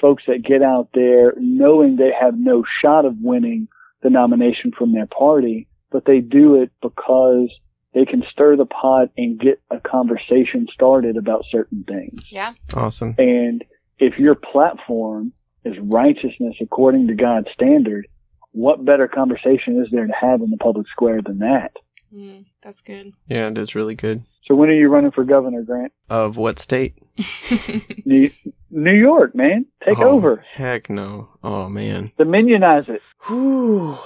folks 0.00 0.22
that 0.26 0.42
get 0.42 0.62
out 0.62 0.88
there 0.94 1.34
knowing 1.36 1.96
they 1.96 2.12
have 2.18 2.38
no 2.38 2.64
shot 2.82 3.04
of 3.04 3.16
winning 3.20 3.68
the 4.02 4.08
nomination 4.08 4.72
from 4.72 4.94
their 4.94 5.06
party, 5.06 5.68
but 5.90 6.06
they 6.06 6.20
do 6.20 6.62
it 6.62 6.70
because 6.80 7.50
they 7.94 8.04
can 8.04 8.22
stir 8.30 8.56
the 8.56 8.66
pot 8.66 9.10
and 9.16 9.38
get 9.40 9.60
a 9.70 9.80
conversation 9.80 10.66
started 10.72 11.16
about 11.16 11.44
certain 11.50 11.84
things. 11.88 12.22
Yeah. 12.30 12.54
Awesome. 12.74 13.14
And 13.18 13.64
if 13.98 14.18
your 14.18 14.34
platform 14.34 15.32
is 15.64 15.74
righteousness 15.80 16.56
according 16.60 17.08
to 17.08 17.14
God's 17.14 17.48
standard, 17.52 18.06
what 18.52 18.84
better 18.84 19.08
conversation 19.08 19.82
is 19.82 19.88
there 19.90 20.06
to 20.06 20.12
have 20.18 20.40
in 20.42 20.50
the 20.50 20.56
public 20.56 20.86
square 20.88 21.20
than 21.22 21.38
that? 21.38 21.72
Mm, 22.14 22.46
that's 22.62 22.80
good. 22.80 23.12
Yeah, 23.26 23.48
it 23.48 23.58
is 23.58 23.74
really 23.74 23.94
good. 23.94 24.22
So 24.46 24.54
when 24.54 24.70
are 24.70 24.74
you 24.74 24.88
running 24.88 25.10
for 25.10 25.24
governor, 25.24 25.62
Grant? 25.62 25.92
Of 26.08 26.38
what 26.38 26.58
state? 26.58 26.94
New, 28.06 28.30
New 28.70 28.94
York, 28.94 29.34
man. 29.34 29.66
Take 29.84 29.98
Oh, 29.98 30.10
over. 30.10 30.42
Heck 30.54 30.88
no. 30.88 31.28
Oh 31.44 31.68
man. 31.68 32.12
Dominionize 32.18 32.88
it. 32.88 33.02
Whew. 33.26 33.98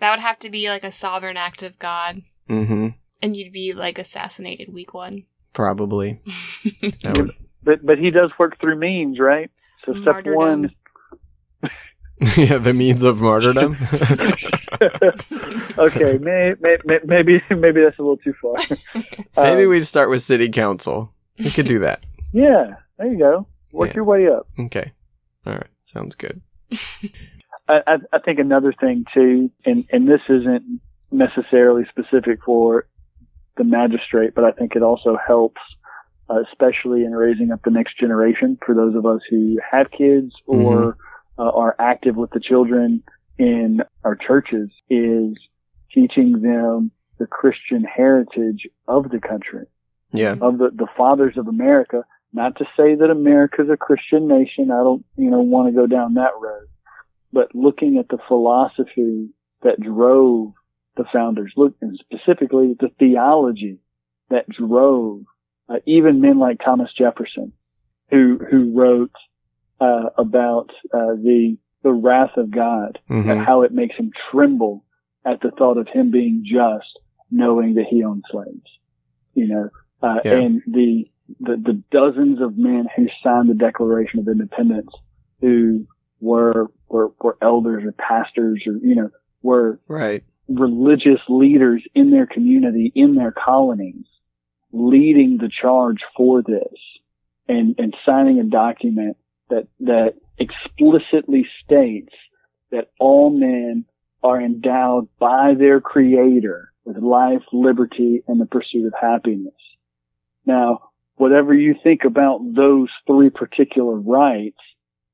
That 0.00 0.10
would 0.12 0.20
have 0.20 0.38
to 0.40 0.50
be 0.50 0.68
like 0.70 0.84
a 0.84 0.92
sovereign 0.92 1.36
act 1.36 1.62
of 1.62 1.78
God, 1.78 2.22
Mm-hmm. 2.48 2.88
and 3.22 3.36
you'd 3.36 3.52
be 3.52 3.72
like 3.74 3.98
assassinated 3.98 4.72
week 4.72 4.94
one. 4.94 5.24
Probably. 5.52 6.20
Would- 6.82 7.34
But 7.62 7.84
but 7.84 7.98
he 7.98 8.10
does 8.10 8.30
work 8.38 8.58
through 8.60 8.78
means, 8.78 9.18
right? 9.18 9.50
So 9.84 9.92
step 10.02 10.14
Martyrdom. 10.24 10.36
one. 10.36 10.70
yeah, 12.36 12.58
the 12.58 12.72
means 12.74 13.02
of 13.02 13.20
martyrdom. 13.20 13.76
okay, 15.78 16.18
may, 16.22 16.54
may, 16.60 16.76
may, 16.84 16.98
maybe 17.04 17.42
maybe 17.50 17.80
that's 17.82 17.98
a 17.98 18.02
little 18.02 18.16
too 18.16 18.34
far. 18.40 18.54
Maybe 19.36 19.64
Um, 19.64 19.68
we'd 19.70 19.84
start 19.86 20.10
with 20.10 20.22
city 20.22 20.48
council. 20.48 21.12
We 21.38 21.50
could 21.50 21.68
do 21.68 21.78
that. 21.80 22.04
Yeah, 22.32 22.74
there 22.98 23.10
you 23.12 23.18
go. 23.18 23.46
Work 23.72 23.90
Yeah. 23.90 23.94
your 23.96 24.04
way 24.04 24.28
up. 24.28 24.46
Okay. 24.58 24.92
All 25.46 25.54
right. 25.54 25.66
Sounds 25.84 26.14
good. 26.14 26.40
I, 27.68 27.80
I, 27.86 27.94
I 28.12 28.18
think 28.24 28.38
another 28.38 28.72
thing 28.78 29.04
too, 29.14 29.50
and, 29.64 29.84
and 29.90 30.08
this 30.08 30.20
isn't 30.28 30.80
necessarily 31.10 31.84
specific 31.88 32.40
for 32.44 32.86
the 33.56 33.64
magistrate, 33.64 34.34
but 34.34 34.44
I 34.44 34.52
think 34.52 34.76
it 34.76 34.82
also 34.82 35.16
helps, 35.26 35.60
uh, 36.30 36.42
especially 36.50 37.04
in 37.04 37.12
raising 37.12 37.50
up 37.50 37.62
the 37.64 37.70
next 37.70 37.98
generation 37.98 38.58
for 38.64 38.74
those 38.74 38.94
of 38.94 39.04
us 39.06 39.20
who 39.28 39.58
have 39.70 39.90
kids 39.90 40.32
or 40.46 40.96
uh, 41.38 41.50
are 41.50 41.74
active 41.78 42.16
with 42.16 42.30
the 42.30 42.40
children 42.40 43.02
in 43.38 43.82
our 44.04 44.16
churches 44.16 44.70
is 44.90 45.36
teaching 45.92 46.42
them 46.42 46.90
the 47.18 47.26
Christian 47.26 47.82
heritage 47.84 48.68
of 48.86 49.10
the 49.10 49.18
country 49.20 49.66
Yeah. 50.12 50.34
of 50.40 50.58
the, 50.58 50.70
the 50.74 50.86
fathers 50.96 51.36
of 51.36 51.48
America. 51.48 52.04
Not 52.32 52.56
to 52.56 52.64
say 52.76 52.94
that 52.94 53.10
America's 53.10 53.70
a 53.72 53.76
Christian 53.76 54.28
nation. 54.28 54.70
I 54.70 54.82
don't, 54.84 55.04
you 55.16 55.30
know, 55.30 55.40
want 55.40 55.68
to 55.68 55.72
go 55.72 55.86
down 55.86 56.14
that 56.14 56.32
road. 56.38 56.66
But 57.32 57.54
looking 57.54 57.98
at 57.98 58.08
the 58.08 58.18
philosophy 58.28 59.30
that 59.62 59.80
drove 59.80 60.52
the 60.98 61.06
founders, 61.10 61.52
look, 61.56 61.74
and 61.80 61.98
specifically 61.98 62.76
the 62.78 62.90
theology 62.98 63.78
that 64.28 64.48
drove 64.48 65.22
uh, 65.70 65.76
even 65.86 66.20
men 66.20 66.38
like 66.38 66.58
Thomas 66.62 66.90
Jefferson, 66.96 67.52
who 68.10 68.38
who 68.50 68.72
wrote 68.78 69.12
uh, 69.80 70.10
about 70.18 70.70
uh, 70.92 71.14
the 71.14 71.56
the 71.82 71.92
wrath 71.92 72.36
of 72.36 72.50
God, 72.50 72.98
hmm 73.08 73.30
and 73.30 73.40
how 73.40 73.62
it 73.62 73.72
makes 73.72 73.96
him 73.96 74.10
tremble 74.30 74.84
at 75.24 75.40
the 75.40 75.50
thought 75.50 75.78
of 75.78 75.88
him 75.88 76.10
being 76.10 76.44
just, 76.44 76.98
knowing 77.30 77.74
that 77.74 77.86
he 77.88 78.02
owned 78.04 78.24
slaves. 78.30 78.70
You 79.34 79.48
know, 79.48 79.68
uh, 80.02 80.20
Yeah. 80.24 80.38
and 80.38 80.62
the, 80.66 81.08
the 81.40 81.56
the 81.56 81.82
dozens 81.90 82.40
of 82.40 82.56
men 82.58 82.88
who 82.96 83.06
signed 83.22 83.48
the 83.48 83.54
Declaration 83.54 84.20
of 84.20 84.28
Independence, 84.28 84.90
who 85.40 85.86
were 86.20 86.70
were 86.88 87.12
were 87.20 87.36
elders 87.40 87.84
or 87.84 87.92
pastors 87.92 88.64
or 88.66 88.74
you 88.74 88.94
know 88.96 89.10
were 89.42 89.78
Right. 89.86 90.24
Religious 90.48 91.20
leaders 91.28 91.82
in 91.94 92.10
their 92.10 92.26
community, 92.26 92.90
in 92.94 93.14
their 93.14 93.32
colonies, 93.32 94.06
leading 94.72 95.38
the 95.38 95.50
charge 95.50 95.98
for 96.16 96.42
this 96.42 96.74
and, 97.48 97.74
and 97.78 97.94
signing 98.04 98.40
a 98.40 98.44
document 98.44 99.16
that, 99.50 99.68
that 99.80 100.14
explicitly 100.38 101.46
states 101.64 102.14
that 102.70 102.90
all 102.98 103.30
men 103.30 103.84
are 104.22 104.40
endowed 104.40 105.08
by 105.18 105.54
their 105.58 105.80
creator 105.80 106.72
with 106.84 106.96
life, 106.96 107.42
liberty, 107.52 108.22
and 108.26 108.40
the 108.40 108.46
pursuit 108.46 108.86
of 108.86 108.94
happiness. 109.00 109.54
Now, 110.44 110.90
whatever 111.16 111.54
you 111.54 111.74
think 111.82 112.04
about 112.04 112.40
those 112.54 112.88
three 113.06 113.30
particular 113.30 113.94
rights, 113.94 114.58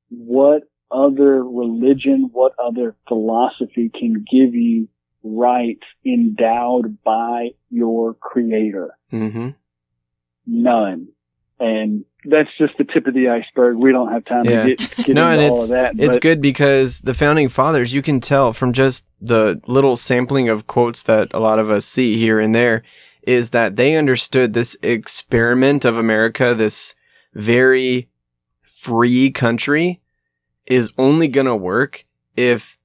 what 0.08 0.62
other 0.90 1.42
religion, 1.42 2.30
what 2.32 2.52
other 2.64 2.94
philosophy 3.08 3.90
can 3.92 4.24
give 4.30 4.54
you 4.54 4.88
rights 5.24 5.82
endowed 6.06 6.98
by 7.02 7.50
your 7.70 8.14
creator? 8.14 8.96
hmm 9.10 9.48
None. 10.46 11.08
And 11.58 12.04
that's 12.24 12.50
just 12.58 12.74
the 12.78 12.84
tip 12.84 13.06
of 13.06 13.14
the 13.14 13.28
iceberg. 13.28 13.76
We 13.76 13.92
don't 13.92 14.12
have 14.12 14.24
time 14.24 14.44
Yeah. 14.44 14.64
to 14.64 14.76
get, 14.76 15.04
get 15.04 15.14
No, 15.14 15.26
and 15.28 15.40
into 15.40 15.52
all 15.52 15.62
it's 15.62 15.64
of 15.64 15.68
that. 15.70 15.94
it's 15.98 16.18
good 16.18 16.40
because 16.40 17.00
the 17.00 17.14
founding 17.14 17.48
fathers, 17.48 17.94
you 17.94 18.02
can 18.02 18.20
tell 18.20 18.52
from 18.52 18.72
just 18.72 19.04
the 19.20 19.60
little 19.66 19.96
sampling 19.96 20.48
of 20.48 20.66
quotes 20.66 21.02
that 21.04 21.32
a 21.32 21.38
lot 21.40 21.58
of 21.58 21.70
us 21.70 21.86
see 21.86 22.18
here 22.18 22.38
and 22.40 22.54
there, 22.54 22.82
is 23.22 23.50
that 23.50 23.76
they 23.76 23.96
understood 23.96 24.52
this 24.52 24.76
experiment 24.82 25.84
of 25.86 25.96
America, 25.96 26.54
this 26.54 26.94
very 27.32 28.08
free 28.62 29.30
country, 29.30 30.00
is 30.66 30.92
only 30.98 31.28
gonna 31.28 31.56
work 31.56 32.04
if 32.36 32.78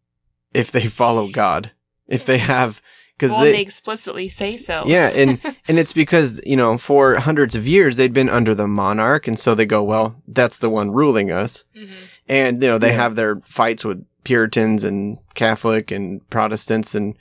if 0.53 0.71
they 0.71 0.87
follow 0.87 1.29
God, 1.29 1.71
if 2.09 2.25
they 2.25 2.37
have 2.39 2.81
because 3.17 3.31
well, 3.31 3.41
they, 3.41 3.51
they 3.53 3.61
explicitly 3.61 4.29
say 4.29 4.55
so. 4.57 4.83
yeah, 4.87 5.07
and 5.09 5.39
and 5.67 5.79
it's 5.79 5.93
because 5.93 6.39
you 6.45 6.55
know 6.57 6.77
for 6.77 7.15
hundreds 7.15 7.55
of 7.55 7.65
years 7.67 7.95
they'd 7.97 8.13
been 8.13 8.29
under 8.29 8.53
the 8.55 8.67
monarch, 8.67 9.27
and 9.27 9.39
so 9.39 9.55
they 9.55 9.65
go, 9.65 9.83
well, 9.83 10.21
that's 10.27 10.57
the 10.59 10.69
one 10.69 10.91
ruling 10.91 11.31
us, 11.31 11.63
Mhm. 11.75 11.89
and 12.27 12.61
you 12.63 12.69
know 12.69 12.77
they 12.77 12.89
Yeah. 12.91 13.01
have 13.03 13.15
their 13.15 13.41
fights 13.45 13.83
with 13.85 14.05
Puritans 14.23 14.83
and 14.83 15.17
Catholic 15.35 15.91
and 15.91 16.27
Protestants 16.29 16.93
and 16.95 17.15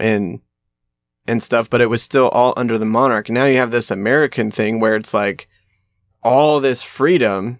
and 0.00 0.40
and 1.26 1.42
stuff, 1.42 1.68
but 1.68 1.80
it 1.82 1.90
was 1.90 2.02
still 2.02 2.28
all 2.30 2.54
under 2.56 2.78
the 2.78 2.86
monarch. 2.86 3.28
Now 3.28 3.44
you 3.44 3.58
have 3.58 3.70
this 3.70 3.90
American 3.90 4.50
thing 4.50 4.80
where 4.80 4.96
it's 4.96 5.12
like 5.12 5.46
all 6.22 6.60
this 6.60 6.82
freedom, 6.82 7.58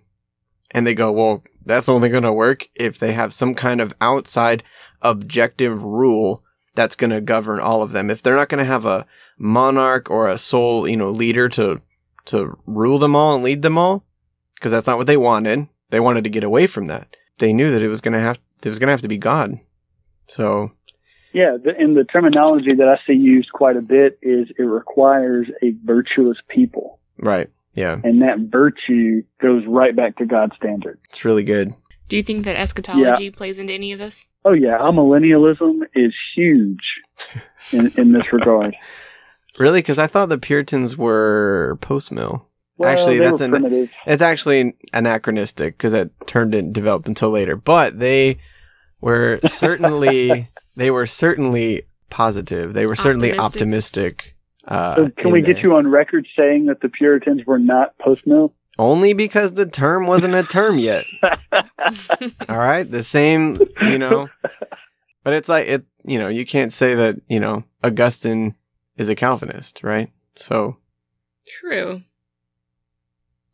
and 0.73 0.87
they 0.87 0.95
go, 0.95 1.13
well, 1.13 1.43
that's 1.67 1.89
only 1.89 2.09
going 2.09 2.23
to 2.23 2.33
work 2.33 2.67
if 2.75 2.99
they 2.99 3.13
have 3.13 3.33
some 3.35 3.55
kind 3.55 3.81
of 3.81 3.93
outside 4.01 4.63
objective 5.03 5.83
rule 5.83 6.43
that's 6.79 6.95
going 6.95 7.11
to 7.11 7.21
govern 7.21 7.59
all 7.59 7.83
of 7.83 7.91
them. 7.91 8.09
If 8.09 8.23
they're 8.23 8.37
not 8.37 8.49
going 8.49 8.61
to 8.61 8.65
have 8.65 8.87
a 8.87 9.05
monarch 9.37 10.09
or 10.11 10.29
a 10.29 10.39
sole, 10.39 10.87
you 10.87 10.97
know, 10.97 11.11
leader 11.11 11.49
to 11.51 11.81
to 12.27 12.57
rule 12.67 13.01
them 13.01 13.17
all 13.17 13.35
and 13.35 13.43
lead 13.43 13.63
them 13.63 13.77
all, 13.77 14.05
because 14.55 14.71
that's 14.71 14.87
not 14.87 14.97
what 14.97 15.09
they 15.09 15.17
wanted. 15.17 15.67
They 15.91 15.99
wanted 15.99 16.23
to 16.25 16.31
get 16.31 16.45
away 16.45 16.69
from 16.69 16.87
that. 16.87 17.17
They 17.39 17.53
knew 17.53 17.73
that 17.73 17.83
it 17.83 17.89
was 17.89 18.01
going 18.01 18.13
to 18.13 18.21
have 18.21 18.39
it 18.63 18.69
was 18.69 18.79
going 18.79 18.87
to 18.87 18.93
have 18.93 19.03
to 19.03 19.09
be 19.09 19.19
God. 19.19 19.59
So 20.29 20.71
yeah, 21.33 21.57
the, 21.63 21.77
and 21.77 21.97
the 21.97 22.05
terminology 22.05 22.75
that 22.75 22.89
I 22.89 23.01
see 23.07 23.19
used 23.19 23.51
quite 23.53 23.77
a 23.77 23.83
bit 23.83 24.21
is 24.23 24.49
it 24.57 24.63
requires 24.63 25.49
a 25.61 25.75
virtuous 25.85 26.39
people. 26.49 27.01
right, 27.19 27.51
yeah, 27.75 27.99
And 28.05 28.23
that 28.23 28.39
virtue 28.51 29.25
goes 29.41 29.65
right 29.67 29.97
back 29.97 30.17
to 30.19 30.27
God's 30.27 30.55
standard. 30.55 31.01
it's 31.11 31.25
really 31.25 31.45
good. 31.45 31.75
Do 32.09 32.17
you 32.17 32.23
think 32.23 32.45
that 32.45 32.57
eschatology 32.57 33.31
plays 33.31 33.59
into 33.59 33.73
any 33.73 33.91
of 33.93 33.99
this? 33.99 34.28
Oh 34.49 34.53
yeah, 34.55 34.79
amillennialism 34.79 35.81
is 35.95 36.15
huge 36.35 36.81
in, 37.73 37.93
in 37.99 38.13
this 38.13 38.33
regard. 38.33 38.75
Really, 39.59 39.81
because 39.81 39.99
I 39.99 40.07
thought 40.07 40.29
the 40.29 40.39
Puritans 40.39 40.97
were 40.97 41.79
post 41.81 42.13
mill. 42.13 42.47
Well, 42.77 42.89
Actually, 42.89 43.19
they 43.19 43.25
that's 43.25 43.41
were 43.41 43.45
an- 43.47 43.51
primitive. 43.51 43.91
It's 44.07 44.23
actually 44.23 44.77
anachronistic 44.93 45.77
because 45.77 45.93
it 45.93 46.13
turned 46.29 46.55
and 46.55 46.73
developed 46.73 47.09
until 47.09 47.31
later. 47.31 47.57
But 47.57 47.99
they 47.99 48.39
were 49.01 49.41
certainly 49.49 50.49
they 50.77 50.93
were 50.93 51.07
certainly 51.07 51.83
positive. 52.09 52.73
They 52.73 52.87
were 52.87 52.95
certainly 52.95 53.37
optimistic. 53.37 54.37
uh, 54.69 54.95
So 54.95 55.09
can 55.11 55.27
in 55.27 55.33
we 55.33 55.41
get 55.43 55.55
there. 55.55 55.65
you 55.65 55.75
on 55.75 55.89
record 55.89 56.29
saying 56.39 56.67
that 56.67 56.81
the 56.81 56.89
Puritans 56.89 57.45
were 57.45 57.59
not 57.59 57.99
post 57.99 58.29
mill? 58.29 58.55
Only 58.79 59.13
because 59.13 59.55
the 59.55 59.67
term 59.67 60.07
wasn't 60.07 60.35
a 60.35 60.45
term 60.45 60.79
yet? 60.79 61.05
All 62.49 62.59
right, 62.59 62.89
the 62.89 63.03
same, 63.03 63.59
you 63.83 63.99
know. 63.99 64.29
But 65.25 65.35
it's 65.35 65.49
like 65.49 65.67
it, 65.67 65.85
you 66.05 66.19
know, 66.19 66.29
you 66.29 66.47
can't 66.47 66.73
say 66.73 66.95
that 66.95 67.17
you 67.29 67.41
know 67.41 67.65
Augustine 67.83 68.55
is 68.97 69.09
a 69.09 69.15
Calvinist, 69.15 69.83
right? 69.83 70.11
So 70.37 70.77
True. 71.61 72.03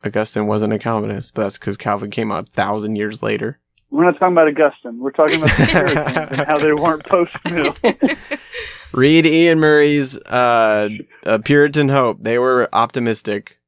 Augustine 0.04 0.46
wasn't 0.46 0.72
a 0.72 0.78
Calvinist, 0.78 1.34
but 1.34 1.44
that's 1.44 1.58
because 1.58 1.76
Calvin 1.76 2.10
came 2.10 2.30
out 2.30 2.48
a 2.48 2.52
thousand 2.52 2.96
years 2.96 3.22
later. 3.22 3.58
We're 3.90 4.04
not 4.04 4.18
talking 4.18 4.32
about 4.32 4.48
Augustine. 4.48 4.98
We're 4.98 5.12
talking 5.12 5.38
about 5.38 5.56
the 5.56 5.66
Puritans 5.70 6.32
and 6.32 6.40
how 6.42 6.58
they 6.58 6.72
weren't 6.72 7.06
post 7.06 7.32
mill. 7.50 7.76
Read 8.92 9.26
Iain 9.26 9.58
Murray's 9.58 10.18
uh, 10.26 10.90
uh, 11.24 11.38
Puritan 11.38 11.88
Hope. 11.88 12.18
They 12.20 12.38
were 12.38 12.68
optimistic. 12.72 13.58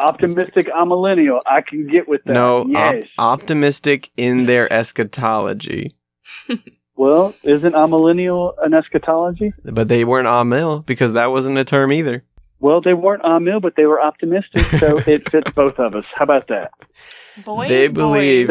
Optimistic 0.00 0.68
amillennial. 0.68 1.40
I 1.46 1.60
can 1.60 1.86
get 1.86 2.08
with 2.08 2.22
that. 2.24 2.32
no, 2.32 2.62
op- 2.62 2.68
yes. 2.68 3.04
optimistic 3.18 4.10
in 4.16 4.46
their 4.46 4.70
eschatology. 4.72 5.94
well, 6.96 7.34
isn't 7.44 7.74
amillennial 7.74 8.54
an 8.62 8.74
eschatology? 8.74 9.52
But 9.64 9.88
they 9.88 10.04
weren't 10.04 10.26
amil 10.28 10.84
because 10.84 11.12
that 11.12 11.30
wasn't 11.30 11.58
a 11.58 11.64
term 11.64 11.92
either. 11.92 12.24
Well, 12.60 12.80
they 12.80 12.94
weren't 12.94 13.22
amil, 13.22 13.62
but 13.62 13.76
they 13.76 13.86
were 13.86 14.00
optimistic, 14.00 14.66
so 14.80 14.98
it 15.06 15.28
fits 15.30 15.50
both 15.52 15.78
of 15.78 15.94
us. 15.94 16.04
How 16.14 16.24
about 16.24 16.48
that? 16.48 16.72
Boys, 17.44 17.68
they 17.68 17.86
boys. 17.86 17.94
believed. 17.94 18.50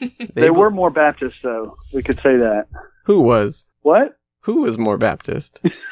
They, 0.00 0.06
they 0.18 0.26
they 0.34 0.48
be- 0.48 0.50
were 0.50 0.70
more 0.70 0.90
Baptist, 0.90 1.36
though. 1.42 1.76
We 1.94 2.02
could 2.02 2.16
say 2.16 2.36
that. 2.36 2.66
Who 3.06 3.20
was? 3.20 3.66
What? 3.82 4.18
Who 4.40 4.60
was 4.62 4.76
more 4.76 4.98
Baptist? 4.98 5.60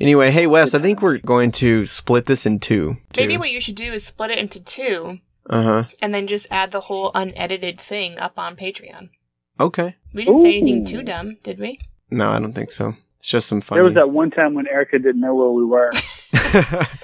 anyway, 0.00 0.30
hey 0.30 0.46
Wes, 0.46 0.74
I 0.74 0.80
think 0.80 1.02
we're 1.02 1.18
going 1.18 1.50
to 1.52 1.86
split 1.86 2.26
this 2.26 2.46
in 2.46 2.58
two. 2.60 2.96
Maybe 3.16 3.36
what 3.38 3.50
you 3.50 3.60
should 3.60 3.76
do 3.76 3.92
is 3.92 4.04
split 4.04 4.30
it 4.30 4.38
into 4.38 4.60
two 4.60 5.18
Uh 5.48 5.62
huh. 5.62 5.84
and 6.00 6.14
then 6.14 6.26
just 6.26 6.46
add 6.50 6.70
the 6.72 6.80
whole 6.82 7.10
unedited 7.14 7.80
thing 7.80 8.18
up 8.18 8.38
on 8.38 8.56
Patreon. 8.56 9.10
Okay. 9.58 9.96
We 10.12 10.24
didn't 10.24 10.40
say 10.40 10.58
anything 10.58 10.84
too 10.84 11.02
dumb, 11.02 11.38
did 11.42 11.58
we? 11.58 11.78
No, 12.10 12.30
I 12.30 12.38
don't 12.38 12.52
think 12.52 12.70
so. 12.70 12.94
It's 13.18 13.28
just 13.28 13.48
some 13.48 13.60
funny. 13.60 13.78
There 13.78 13.84
was 13.84 13.94
that 13.94 14.10
one 14.10 14.30
time 14.30 14.54
when 14.54 14.68
Erica 14.68 14.98
didn't 14.98 15.20
know 15.20 15.34
where 15.34 15.50
we 15.50 15.64
were. 15.64 15.90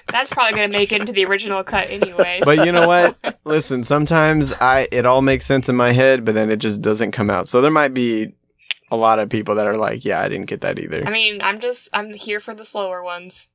That's 0.09 0.33
probably 0.33 0.53
gonna 0.53 0.69
make 0.69 0.93
it 0.93 1.01
into 1.01 1.13
the 1.13 1.25
original 1.25 1.65
cut 1.65 1.89
anyway. 1.91 2.41
but 2.45 2.65
you 2.65 2.73
know 2.73 2.87
what? 2.87 3.17
Listen, 3.45 3.83
sometimes 3.85 4.53
I 4.55 4.87
it 4.93 5.07
all 5.07 5.23
makes 5.23 5.47
sense 5.47 5.69
in 5.69 5.77
my 5.77 5.93
head, 5.93 6.25
but 6.25 6.35
then 6.35 6.51
it 6.51 6.57
just 6.59 6.83
doesn't 6.83 7.13
come 7.13 7.31
out. 7.31 7.49
So 7.49 7.61
there 7.61 7.71
might 7.71 7.95
be 7.95 8.35
a 8.93 8.97
lot 8.97 9.19
of 9.19 9.29
people 9.29 9.55
that 9.57 9.67
are 9.67 9.77
like, 9.77 10.05
"Yeah, 10.05 10.21
I 10.21 10.29
didn't 10.29 10.47
get 10.47 10.61
that 10.61 10.79
either." 10.79 11.05
I 11.07 11.11
mean, 11.11 11.41
I'm 11.43 11.59
just 11.61 11.89
I'm 11.93 12.13
here 12.15 12.39
for 12.41 12.55
the 12.55 12.65
slower 12.65 13.03
ones. 13.03 13.49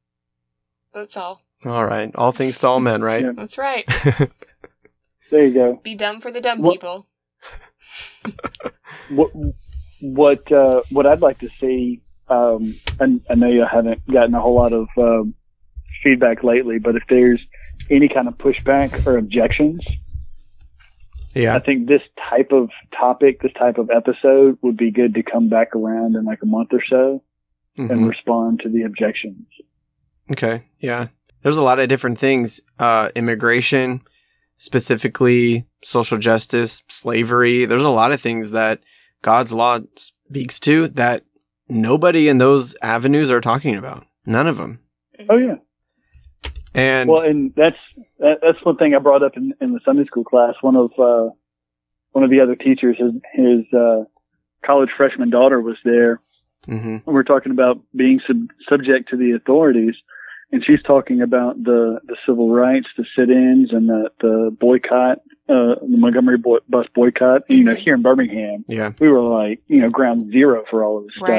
That's 0.93 1.15
all. 1.15 1.41
all 1.65 1.85
right, 1.85 2.11
all 2.15 2.31
things 2.31 2.59
to 2.59 2.67
all 2.67 2.79
men, 2.79 3.01
right? 3.01 3.23
Yeah. 3.23 3.31
That's 3.35 3.57
right. 3.57 3.85
There 5.29 5.43
you 5.45 5.53
go. 5.53 5.81
Be 5.83 5.93
dumb 5.93 6.21
for 6.21 6.31
the 6.31 6.39
dumb 6.39 6.61
What- 6.61 6.75
people. 6.75 7.05
What 9.09 9.31
what 10.01 10.51
uh, 10.51 10.81
what 10.91 11.05
I'd 11.05 11.21
like 11.21 11.39
to 11.39 11.49
see, 11.59 12.01
um, 12.29 12.79
and 12.99 13.21
I 13.29 13.35
know 13.35 13.47
you 13.49 13.65
haven't 13.69 14.05
gotten 14.11 14.33
a 14.35 14.41
whole 14.41 14.55
lot 14.55 14.73
of 14.73 14.87
um, 14.97 15.33
feedback 16.03 16.43
lately, 16.43 16.77
but 16.79 16.95
if 16.95 17.03
there's 17.09 17.41
any 17.89 18.07
kind 18.09 18.27
of 18.27 18.37
pushback 18.37 19.05
or 19.07 19.17
objections, 19.17 19.81
yeah, 21.37 21.55
I 21.55 21.59
think 21.59 21.87
this 21.87 22.01
type 22.29 22.51
of 22.51 22.69
topic, 22.97 23.41
this 23.41 23.53
type 23.53 23.77
of 23.77 23.89
episode, 23.89 24.57
would 24.61 24.77
be 24.77 24.91
good 24.91 25.13
to 25.15 25.23
come 25.23 25.49
back 25.49 25.75
around 25.75 26.15
in 26.15 26.25
like 26.25 26.39
a 26.43 26.45
month 26.45 26.69
or 26.73 26.83
so 26.89 27.23
Mhm. 27.77 27.89
and 27.91 28.07
respond 28.07 28.59
to 28.63 28.69
the 28.69 28.83
objections. 28.83 29.45
Okay. 30.31 30.63
Yeah. 30.79 31.07
There's 31.43 31.57
a 31.57 31.61
lot 31.63 31.79
of 31.79 31.87
different 31.87 32.17
things. 32.19 32.59
Uh, 32.79 33.09
immigration, 33.15 34.01
specifically 34.57 35.65
social 35.83 36.17
justice, 36.17 36.83
slavery. 36.89 37.65
There's 37.65 37.83
a 37.83 37.89
lot 37.89 38.11
of 38.11 38.19
things 38.19 38.51
that 38.51 38.79
God's 39.21 39.53
law 39.53 39.79
speaks 39.95 40.59
to 40.61 40.87
that 40.89 41.23
nobody 41.69 42.27
in 42.27 42.37
those 42.39 42.75
avenues 42.81 43.31
are 43.31 43.41
talking 43.41 43.75
about. 43.75 44.05
None 44.25 44.47
of 44.47 44.57
them. 44.57 44.79
Oh 45.29 45.37
yeah. 45.37 45.55
And 46.77 47.09
Well, 47.09 47.23
and 47.23 47.53
that's 47.55 47.75
that, 48.19 48.37
that's 48.41 48.63
one 48.63 48.77
thing 48.77 48.93
I 48.93 48.99
brought 48.99 49.23
up 49.23 49.35
in, 49.35 49.53
in 49.59 49.73
the 49.73 49.79
Sunday 49.83 50.05
school 50.05 50.23
class. 50.23 50.53
One 50.61 50.75
of 50.75 50.91
uh, 50.99 51.31
one 52.11 52.23
of 52.23 52.29
the 52.29 52.39
other 52.39 52.55
teachers, 52.55 52.97
his, 52.97 53.13
his 53.33 53.73
uh, 53.73 54.03
college 54.63 54.89
freshman 54.95 55.31
daughter 55.31 55.59
was 55.59 55.77
there. 55.83 56.21
Mhm. 56.67 57.03
And 57.05 57.15
we're 57.15 57.23
talking 57.23 57.51
about 57.51 57.79
being 57.95 58.19
sub- 58.27 58.51
subject 58.69 59.09
to 59.09 59.17
the 59.17 59.31
authorities, 59.31 59.95
and 60.51 60.63
she's 60.63 60.83
talking 60.83 61.21
about 61.21 61.61
the 61.63 61.99
the 62.05 62.15
civil 62.27 62.51
rights, 62.51 62.87
the 62.95 63.05
sit-ins, 63.15 63.73
and 63.73 63.89
the 63.89 64.11
the 64.21 64.55
boycott, 64.59 65.17
uh, 65.49 65.81
the 65.81 65.97
Montgomery 65.97 66.37
boy- 66.37 66.59
bus 66.69 66.85
boycott. 66.93 67.41
And, 67.49 67.57
you 67.57 67.63
know, 67.63 67.73
here 67.73 67.95
in 67.95 68.03
Birmingham, 68.03 68.65
yeah. 68.67 68.91
we 68.99 69.09
were 69.09 69.21
like, 69.21 69.61
you 69.67 69.81
know, 69.81 69.89
ground 69.89 70.31
zero 70.31 70.63
for 70.69 70.83
all 70.83 70.99
of 70.99 71.05
this 71.05 71.15
stuff. 71.15 71.29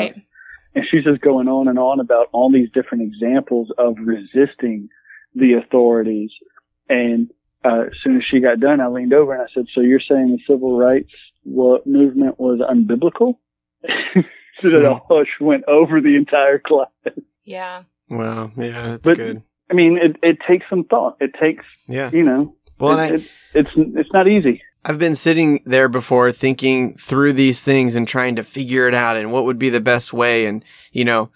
And 0.74 0.85
she's 0.90 1.05
just 1.05 1.20
going 1.20 1.46
on 1.46 1.68
and 1.68 1.79
on 1.79 2.01
about 2.01 2.29
all 2.33 2.51
these 2.51 2.70
different 2.72 3.05
examples 3.05 3.70
of 3.79 3.96
resisting 4.01 4.88
the 5.35 5.55
authorities. 5.55 6.31
And 6.88 7.31
uh, 7.64 7.83
as 7.87 7.93
soon 8.03 8.17
as 8.17 8.23
she 8.29 8.41
got 8.41 8.61
done, 8.61 8.81
I 8.81 8.88
leaned 8.88 9.12
over 9.12 9.33
and 9.33 9.43
I 9.43 9.47
said, 9.55 9.67
"So 9.75 9.81
you're 9.81 10.01
saying 10.01 10.29
the 10.47 10.53
civil 10.53 10.79
rights 10.79 11.11
movement 11.45 12.38
was 12.38 12.61
unbiblical?" 12.61 13.35
so 14.61 14.71
that 14.71 14.85
a 14.85 15.01
hush 15.09 15.29
went 15.41 15.64
over 15.69 16.01
the 16.01 16.17
entire 16.17 16.59
class. 16.59 16.88
Yeah. 17.45 17.83
Well, 18.09 18.53
yeah, 18.57 18.95
it's 18.95 19.07
But- 19.07 19.17
good. 19.17 19.43
I 19.71 19.75
mean, 19.75 19.99
it, 19.99 20.17
it 20.23 20.38
takes 20.49 20.64
some 20.71 20.85
thought. 20.85 21.19
It 21.21 21.33
takes, 21.38 21.62
Yeah. 21.87 22.11
you 22.11 22.23
know, 22.23 22.57
Well, 22.79 22.99
it, 22.99 23.03
I, 23.03 23.07
it, 23.17 23.31
it's 23.55 23.71
it's 23.77 24.12
not 24.14 24.27
easy. 24.27 24.62
I've 24.83 24.99
been 24.99 25.14
sitting 25.14 25.61
there 25.67 25.91
before 25.91 26.33
thinking 26.33 26.95
through 26.95 27.35
these 27.35 27.62
things 27.62 27.95
and 27.95 28.09
trying 28.09 28.37
to 28.37 28.45
figure 28.45 28.88
it 28.88 28.95
out 28.95 29.19
and 29.19 29.31
what 29.31 29.45
would 29.45 29.59
be 29.59 29.69
the 29.69 29.81
best 29.83 30.14
way. 30.14 30.47
And, 30.47 30.64
you 30.93 31.05
know, 31.05 31.31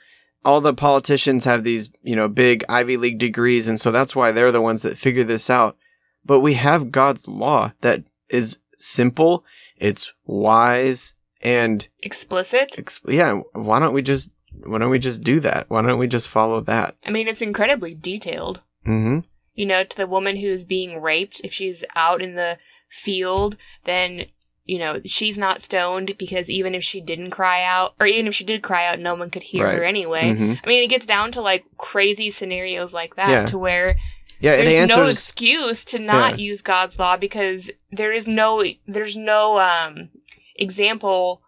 all 0.44 0.60
the 0.60 0.74
politicians 0.74 1.44
have 1.44 1.64
these, 1.64 1.90
you 2.02 2.16
know, 2.16 2.28
big 2.28 2.64
Ivy 2.68 2.96
League 2.96 3.18
degrees. 3.18 3.68
And 3.68 3.80
so 3.80 3.90
that's 3.90 4.16
why 4.16 4.32
they're 4.32 4.52
the 4.52 4.60
ones 4.60 4.82
that 4.82 4.98
figure 4.98 5.24
this 5.24 5.48
out. 5.50 5.76
But 6.24 6.40
we 6.40 6.54
have 6.54 6.92
God's 6.92 7.26
law 7.28 7.72
that 7.80 8.02
is 8.28 8.58
simple. 8.76 9.44
It's 9.76 10.12
wise 10.24 11.14
and 11.40 11.86
Explicit. 12.00 12.76
ex- 12.78 13.00
yeah. 13.06 13.40
Why 13.52 13.78
don't 13.78 13.94
we 13.94 14.02
just, 14.02 14.30
why 14.64 14.78
don't 14.78 14.90
we 14.90 14.98
just 14.98 15.22
do 15.22 15.40
that? 15.40 15.68
Why 15.68 15.82
don't 15.82 15.98
we 15.98 16.06
just 16.06 16.28
follow 16.28 16.60
that? 16.62 16.96
I 17.04 17.10
mean, 17.10 17.28
it's 17.28 17.42
incredibly 17.42 17.94
detailed. 17.94 18.60
Mm-hmm. 18.86 19.20
You 19.54 19.66
know, 19.66 19.84
to 19.84 19.96
the 19.96 20.06
woman 20.06 20.36
who's 20.36 20.64
being 20.64 21.00
raped, 21.00 21.40
if 21.44 21.52
she's 21.52 21.84
out 21.94 22.22
in 22.22 22.36
the 22.36 22.58
field, 22.88 23.56
then 23.84 24.26
you 24.64 24.78
know 24.78 25.00
she's 25.04 25.36
not 25.38 25.60
stoned 25.60 26.14
because 26.18 26.48
even 26.48 26.74
if 26.74 26.84
she 26.84 27.00
didn't 27.00 27.30
cry 27.30 27.62
out, 27.64 27.94
or 28.00 28.06
even 28.06 28.26
if 28.26 28.34
she 28.34 28.44
did 28.44 28.62
cry 28.62 28.86
out, 28.86 28.98
no 29.00 29.14
one 29.14 29.30
could 29.30 29.42
hear 29.42 29.64
Right. 29.64 29.76
her 29.78 29.84
anyway. 29.84 30.34
hmm 30.34 30.52
I 30.62 30.66
mean, 30.68 30.82
it 30.82 30.88
gets 30.88 31.06
down 31.06 31.32
to 31.32 31.40
like 31.40 31.64
crazy 31.78 32.30
scenarios 32.30 32.92
like 32.92 33.16
that, 33.16 33.30
Yeah. 33.30 33.46
to 33.46 33.58
where 33.58 33.96
Yeah. 34.40 34.56
There's 34.56 34.88
no 34.88 35.06
excuse 35.06 35.84
to 35.86 35.98
not 35.98 36.38
Yeah. 36.38 36.44
use 36.44 36.62
God's 36.62 36.98
law 36.98 37.16
because 37.16 37.70
there 37.90 38.12
is 38.12 38.26
no 38.26 38.62
there's 38.86 39.16
no 39.16 39.58
um 39.60 40.08
example 40.56 41.42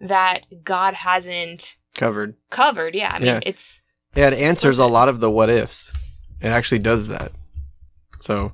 that 0.00 0.46
God 0.64 0.94
hasn't 0.94 1.76
covered. 1.94 2.34
covered. 2.50 2.94
Yeah, 2.94 3.10
I 3.12 3.18
mean 3.18 3.26
Yeah. 3.26 3.40
it's 3.44 3.80
Yeah. 4.14 4.28
It 4.28 4.34
answers 4.34 4.78
a 4.78 4.86
lot 4.86 5.08
of 5.08 5.20
the 5.20 5.30
what 5.30 5.50
ifs. 5.50 5.92
It 6.40 6.48
actually 6.48 6.78
does 6.80 7.08
that. 7.08 7.32
So, 8.20 8.52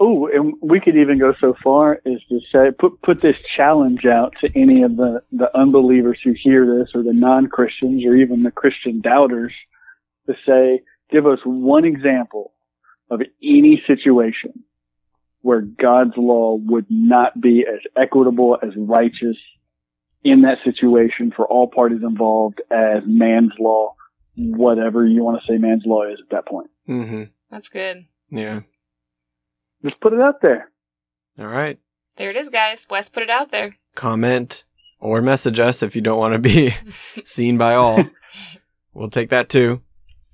Oh, 0.00 0.28
and 0.28 0.54
we 0.62 0.80
could 0.80 0.96
even 0.96 1.18
go 1.18 1.34
so 1.40 1.54
far 1.62 1.94
as 2.06 2.20
to 2.28 2.40
say 2.52 2.70
put 2.70 3.02
put 3.02 3.20
this 3.20 3.36
challenge 3.56 4.04
out 4.06 4.34
to 4.40 4.50
any 4.54 4.82
of 4.82 4.96
the 4.96 5.22
the 5.32 5.50
unbelievers 5.56 6.18
who 6.22 6.32
hear 6.32 6.64
this, 6.78 6.90
or 6.94 7.02
the 7.02 7.12
non 7.12 7.48
Christians, 7.48 8.04
or 8.06 8.14
even 8.14 8.42
the 8.42 8.52
Christian 8.52 9.00
doubters, 9.00 9.52
to 10.26 10.34
say, 10.46 10.82
give 11.10 11.26
us 11.26 11.40
one 11.44 11.84
example 11.84 12.52
of 13.10 13.22
any 13.42 13.82
situation 13.86 14.64
where 15.40 15.62
God's 15.62 16.16
law 16.16 16.56
would 16.60 16.86
not 16.90 17.40
be 17.40 17.64
as 17.66 17.80
equitable 17.96 18.58
as 18.62 18.70
righteous 18.76 19.36
in 20.22 20.42
that 20.42 20.58
situation 20.64 21.32
for 21.34 21.46
all 21.46 21.68
parties 21.68 22.02
involved 22.02 22.60
as 22.70 23.02
man's 23.06 23.52
law, 23.58 23.94
whatever 24.36 25.06
you 25.06 25.22
want 25.22 25.40
to 25.40 25.52
say 25.52 25.58
man's 25.58 25.84
law 25.86 26.02
is 26.04 26.18
at 26.22 26.30
that 26.30 26.46
point. 26.46 26.70
hmm 26.86 27.24
that's 27.50 27.68
good. 27.68 28.04
yeah. 28.30 28.60
Just 29.84 30.00
put 30.00 30.12
it 30.12 30.20
out 30.20 30.40
there. 30.42 30.70
All 31.38 31.46
right. 31.46 31.78
There 32.16 32.30
it 32.30 32.36
is, 32.36 32.48
guys. 32.48 32.86
Wes 32.90 33.08
put 33.08 33.22
it 33.22 33.30
out 33.30 33.50
there. 33.52 33.76
Comment 33.94 34.64
or 35.00 35.22
message 35.22 35.60
us 35.60 35.82
if 35.82 35.94
you 35.94 36.02
don't 36.02 36.18
want 36.18 36.32
to 36.32 36.38
be 36.40 36.74
seen 37.24 37.58
by 37.58 37.74
all. 37.74 38.04
We'll 38.94 39.10
take 39.10 39.30
that 39.30 39.48
too. 39.48 39.80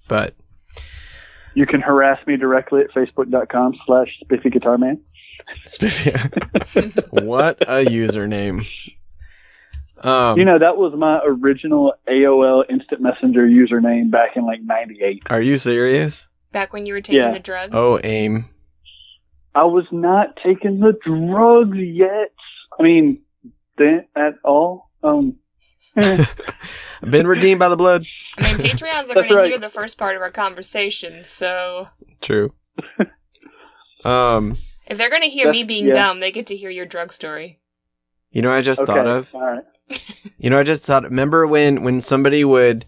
But 0.09 0.35
You 1.55 1.67
can 1.67 1.83
harass 1.83 2.19
me 2.27 2.39
directly 2.39 2.81
at 2.81 2.91
facebook.com 2.93 3.75
slash 3.87 4.09
spiffy 4.23 4.49
guitar 4.49 4.79
man. 4.79 5.03
Spiffy, 5.67 6.11
what 7.11 7.61
a 7.63 7.85
username. 7.85 8.67
Um, 9.99 10.39
you 10.39 10.47
know, 10.47 10.59
that 10.59 10.79
was 10.79 10.95
my 10.97 11.21
original 11.27 11.93
AOL 12.09 12.65
instant 12.71 13.03
messenger 13.03 13.47
username 13.47 14.11
back 14.11 14.31
in 14.37 14.47
like 14.47 14.61
98. 14.63 15.25
are 15.29 15.43
you 15.43 15.59
serious? 15.59 16.29
Back 16.53 16.73
when 16.73 16.87
you 16.87 16.95
were 16.95 17.01
taking 17.03 17.21
Yeah. 17.21 17.33
the 17.33 17.39
drugs. 17.39 17.73
Oh, 17.77 18.01
aim. 18.03 18.47
I 19.55 19.65
was 19.65 19.85
not 19.93 20.37
taking 20.45 20.81
the 20.81 20.95
drugs 21.05 21.79
yet. 21.79 22.33
I 22.79 22.83
mean, 22.83 23.23
then 23.79 24.07
at 24.17 24.35
all. 24.45 24.91
Um, 25.03 25.37
Been 25.97 27.27
redeemed 27.27 27.61
by 27.61 27.69
the 27.69 27.77
blood. 27.77 28.05
I 28.39 28.57
mean, 28.57 28.67
Patreons 28.67 29.11
are 29.11 29.15
That's 29.15 29.29
going 29.29 29.29
to 29.29 29.47
hear 29.47 29.59
the 29.59 29.69
first 29.69 29.97
part 29.97 30.17
of 30.17 30.23
our 30.23 30.31
conversation, 30.31 31.25
so 31.25 31.89
True. 32.21 32.53
Um, 34.05 34.59
if 34.87 34.99
they're 34.99 35.09
going 35.09 35.23
to 35.23 35.31
hear 35.31 35.51
me 35.51 35.65
being 35.65 35.87
yeah. 35.87 35.95
dumb, 35.95 36.21
they 36.21 36.31
get 36.31 36.47
to 36.49 36.57
hear 36.57 36.69
your 36.69 36.85
drug 36.85 37.11
story. 37.11 37.59
you 38.33 38.43
know, 38.43 38.51
what 38.51 38.59
I 38.59 38.61
just 38.61 38.83
okay. 38.83 38.93
thought 38.93 39.07
of. 39.07 39.35
All 39.35 39.41
right. 39.41 39.65
You 40.37 40.51
know, 40.51 40.59
I 40.59 40.63
just 40.63 40.85
thought. 40.85 41.05
Remember 41.05 41.47
when 41.47 41.83
when 41.85 42.03
somebody 42.03 42.45
would 42.45 42.85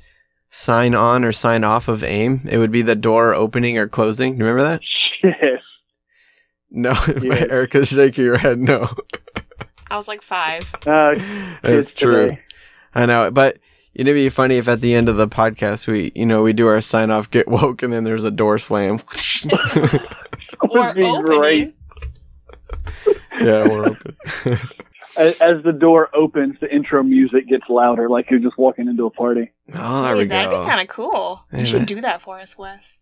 sign 0.51 0.95
on 0.95 1.25
or 1.25 1.33
sign 1.33 1.65
off 1.65 1.89
of 1.89 2.05
AIM? 2.05 2.47
It 2.51 2.59
would 2.59 2.71
be 2.71 2.83
the 2.83 2.95
door 2.95 3.35
opening 3.35 3.79
or 3.79 3.89
closing. 3.89 4.33
Do 4.33 4.41
you 4.41 4.45
remember 4.45 4.69
that? 4.69 4.83
Yes. 5.23 5.63
No, 6.71 6.91
Yes. 7.23 7.49
Erica's 7.49 7.89
shaking 7.89 8.25
your 8.25 8.37
head. 8.39 8.59
No, 8.59 8.89
I 9.91 9.97
was 9.97 10.09
like 10.09 10.23
five. 10.23 10.63
Uh, 10.87 11.15
it's 11.65 11.93
true. 11.93 12.27
today. 12.31 12.41
I 12.95 13.07
know, 13.07 13.31
but 13.31 13.59
it'd 13.95 14.15
be 14.15 14.29
funny 14.29 14.57
if 14.57 14.69
at 14.69 14.81
the 14.81 14.95
end 14.95 15.09
of 15.09 15.17
the 15.17 15.29
podcast 15.29 15.87
we, 15.87 16.13
you 16.15 16.27
know, 16.27 16.43
we 16.43 16.53
do 16.53 16.67
our 16.67 16.81
sign 16.81 17.11
off, 17.11 17.31
get 17.31 17.49
woke, 17.49 17.83
and 17.83 17.93
then 17.93 18.05
there's 18.05 18.25
a 18.25 18.31
door 18.31 18.59
slam. 18.59 18.97
That 19.45 20.03
Or 20.61 20.81
would 20.87 20.95
be 20.97 21.03
opening. 21.05 21.39
great. 21.39 21.75
yeah, 23.41 23.65
we're 23.69 23.87
open. 23.91 24.17
As, 25.19 25.41
as 25.41 25.63
the 25.65 25.73
door 25.73 26.11
opens, 26.15 26.57
the 26.61 26.71
intro 26.71 27.03
music 27.03 27.49
gets 27.49 27.65
louder, 27.71 28.07
like 28.11 28.31
you're 28.31 28.39
just 28.39 28.59
walking 28.59 28.87
into 28.87 29.07
a 29.07 29.11
party. 29.11 29.51
oh, 29.75 30.03
there 30.03 30.13
Hey, 30.15 30.19
we 30.23 30.27
that'd 30.27 30.51
go. 30.51 30.61
be 30.63 30.69
kind 30.69 30.81
of 30.83 30.89
cool. 30.89 31.41
Hey, 31.51 31.61
you 31.61 31.65
should 31.65 31.87
do 31.87 32.03
that 32.03 32.21
for 32.21 32.39
us, 32.39 32.59
Wes. 32.59 32.99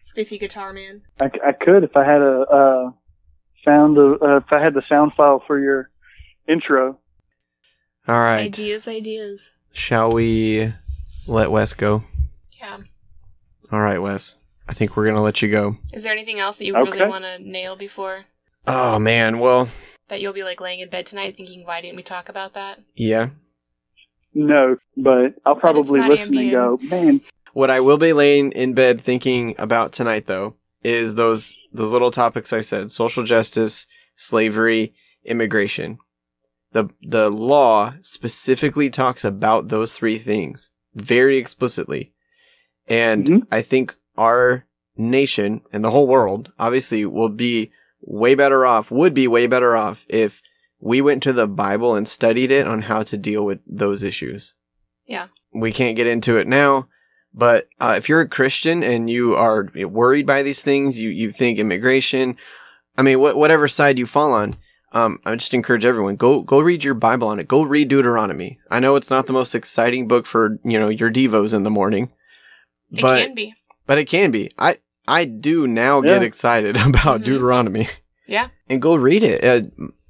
Spiffy 0.00 0.38
Guitar 0.38 0.72
Man. 0.72 1.02
I 1.20 1.28
could 1.60 1.82
if 1.82 1.96
I 1.96 2.04
had 2.04 2.20
a 2.22 2.40
uh, 2.42 2.90
sound 3.66 3.98
of, 3.98 4.22
uh, 4.22 4.36
if 4.38 4.44
I 4.50 4.62
had 4.62 4.72
the 4.74 4.82
sound 4.88 5.12
file 5.16 5.42
for 5.46 5.58
your 5.60 5.90
intro. 6.48 6.98
All 8.08 8.18
right. 8.18 8.44
Ideas, 8.46 8.86
ideas. 8.88 9.50
Shall 9.72 10.10
we 10.12 10.72
let 11.26 11.50
Wes 11.50 11.74
go? 11.74 12.04
Yeah. 12.52 12.78
All 13.72 13.80
right, 13.80 13.98
Wes. 13.98 14.38
I 14.68 14.72
think 14.74 14.96
we're 14.96 15.04
going 15.04 15.16
to 15.16 15.20
let 15.22 15.42
you 15.42 15.48
go. 15.50 15.76
Is 15.92 16.02
there 16.04 16.12
anything 16.12 16.38
else 16.40 16.56
that 16.56 16.64
you 16.64 16.76
Okay. 16.76 16.90
really 16.90 17.08
want 17.08 17.24
to 17.24 17.38
nail 17.38 17.76
before 17.76 18.24
Oh, 18.66 18.98
man. 18.98 19.38
Well, 19.38 19.68
that 20.08 20.20
you'll 20.20 20.32
be 20.32 20.42
like 20.44 20.60
laying 20.60 20.80
in 20.80 20.88
bed 20.88 21.06
tonight 21.06 21.36
thinking, 21.36 21.64
why 21.66 21.80
didn't 21.80 21.96
we 21.96 22.02
talk 22.02 22.28
about 22.28 22.54
that? 22.54 22.80
yeah. 22.94 23.28
No, 24.38 24.76
but 24.98 25.34
I'll 25.46 25.56
probably 25.56 25.98
not 26.00 26.10
listen 26.10 26.36
and 26.36 26.50
go, 26.50 26.78
man, 26.82 27.20
What 27.54 27.70
I 27.70 27.80
will 27.80 27.96
be 27.96 28.12
laying 28.12 28.52
in 28.52 28.74
bed 28.74 29.00
thinking 29.00 29.54
about 29.58 29.92
tonight, 29.92 30.26
though, 30.26 30.56
is 30.86 31.16
those 31.16 31.58
those 31.72 31.90
little 31.90 32.10
topics 32.12 32.52
I 32.52 32.60
said: 32.60 32.90
social 32.92 33.24
justice, 33.24 33.86
slavery, 34.16 34.94
immigration. 35.24 35.98
the 36.72 36.88
The 37.02 37.30
law 37.30 37.94
specifically 38.00 38.90
talks 38.90 39.24
about 39.24 39.68
those 39.68 39.94
three 39.94 40.18
things 40.18 40.70
very 40.94 41.38
explicitly, 41.38 42.12
and 42.86 43.26
Mhm. 43.26 43.46
I 43.50 43.62
think 43.62 43.94
our 44.16 44.66
nation 44.96 45.60
and 45.72 45.82
the 45.84 45.90
whole 45.90 46.06
world 46.06 46.52
obviously 46.58 47.04
will 47.06 47.28
be 47.30 47.70
way 48.00 48.34
better 48.34 48.64
off. 48.66 48.90
Would 48.90 49.14
be 49.14 49.26
way 49.28 49.46
better 49.46 49.76
off 49.76 50.04
if 50.08 50.40
we 50.80 51.00
went 51.00 51.22
to 51.24 51.32
the 51.32 51.46
Bible 51.46 51.94
and 51.94 52.06
studied 52.06 52.50
it 52.52 52.66
on 52.66 52.82
how 52.82 53.02
to 53.04 53.16
deal 53.16 53.44
with 53.44 53.60
those 53.66 54.02
issues. 54.02 54.54
Yeah. 55.06 55.28
We 55.54 55.72
can't 55.72 55.96
get 55.96 56.06
into 56.06 56.36
it 56.36 56.46
now, 56.46 56.88
but 57.36 57.68
uh, 57.80 57.94
if 57.96 58.08
you're 58.08 58.22
a 58.22 58.28
Christian 58.28 58.82
and 58.82 59.08
you 59.10 59.34
are 59.36 59.68
worried 59.74 60.26
by 60.26 60.42
these 60.42 60.62
things, 60.62 60.98
you, 60.98 61.10
you 61.10 61.30
think 61.30 61.58
immigration, 61.58 62.36
I 62.96 63.02
mean, 63.02 63.18
wh- 63.18 63.36
whatever 63.36 63.68
side 63.68 63.98
you 63.98 64.06
fall 64.06 64.32
on, 64.32 64.56
um, 64.92 65.20
I 65.26 65.34
just 65.36 65.52
encourage 65.52 65.84
everyone 65.84 66.16
go 66.16 66.40
go 66.42 66.60
read 66.60 66.82
your 66.82 66.94
Bible 66.94 67.28
on 67.28 67.38
it. 67.38 67.46
Go 67.48 67.62
read 67.62 67.88
Deuteronomy. 67.88 68.58
I 68.70 68.80
know 68.80 68.96
it's 68.96 69.10
not 69.10 69.26
the 69.26 69.32
most 69.34 69.54
exciting 69.54 70.08
book 70.08 70.26
for 70.26 70.58
you 70.64 70.78
know 70.78 70.88
your 70.88 71.10
devos 71.12 71.52
in 71.52 71.64
the 71.64 71.70
morning, 71.70 72.10
It 72.90 73.02
but 73.02 73.18
can 73.26 73.34
be. 73.34 73.54
but 73.86 73.98
it 73.98 74.06
can 74.06 74.30
be. 74.30 74.50
I 74.58 74.78
I 75.06 75.24
do 75.26 75.66
now 75.66 76.00
get 76.00 76.22
excited 76.22 76.76
about 76.86 77.20
Mhm. 77.20 77.24
Deuteronomy 77.24 77.88
Yeah. 78.26 78.48
and 78.70 78.80
go 78.80 78.94
read 78.94 79.22
it. 79.22 79.44
Uh, 79.44 79.68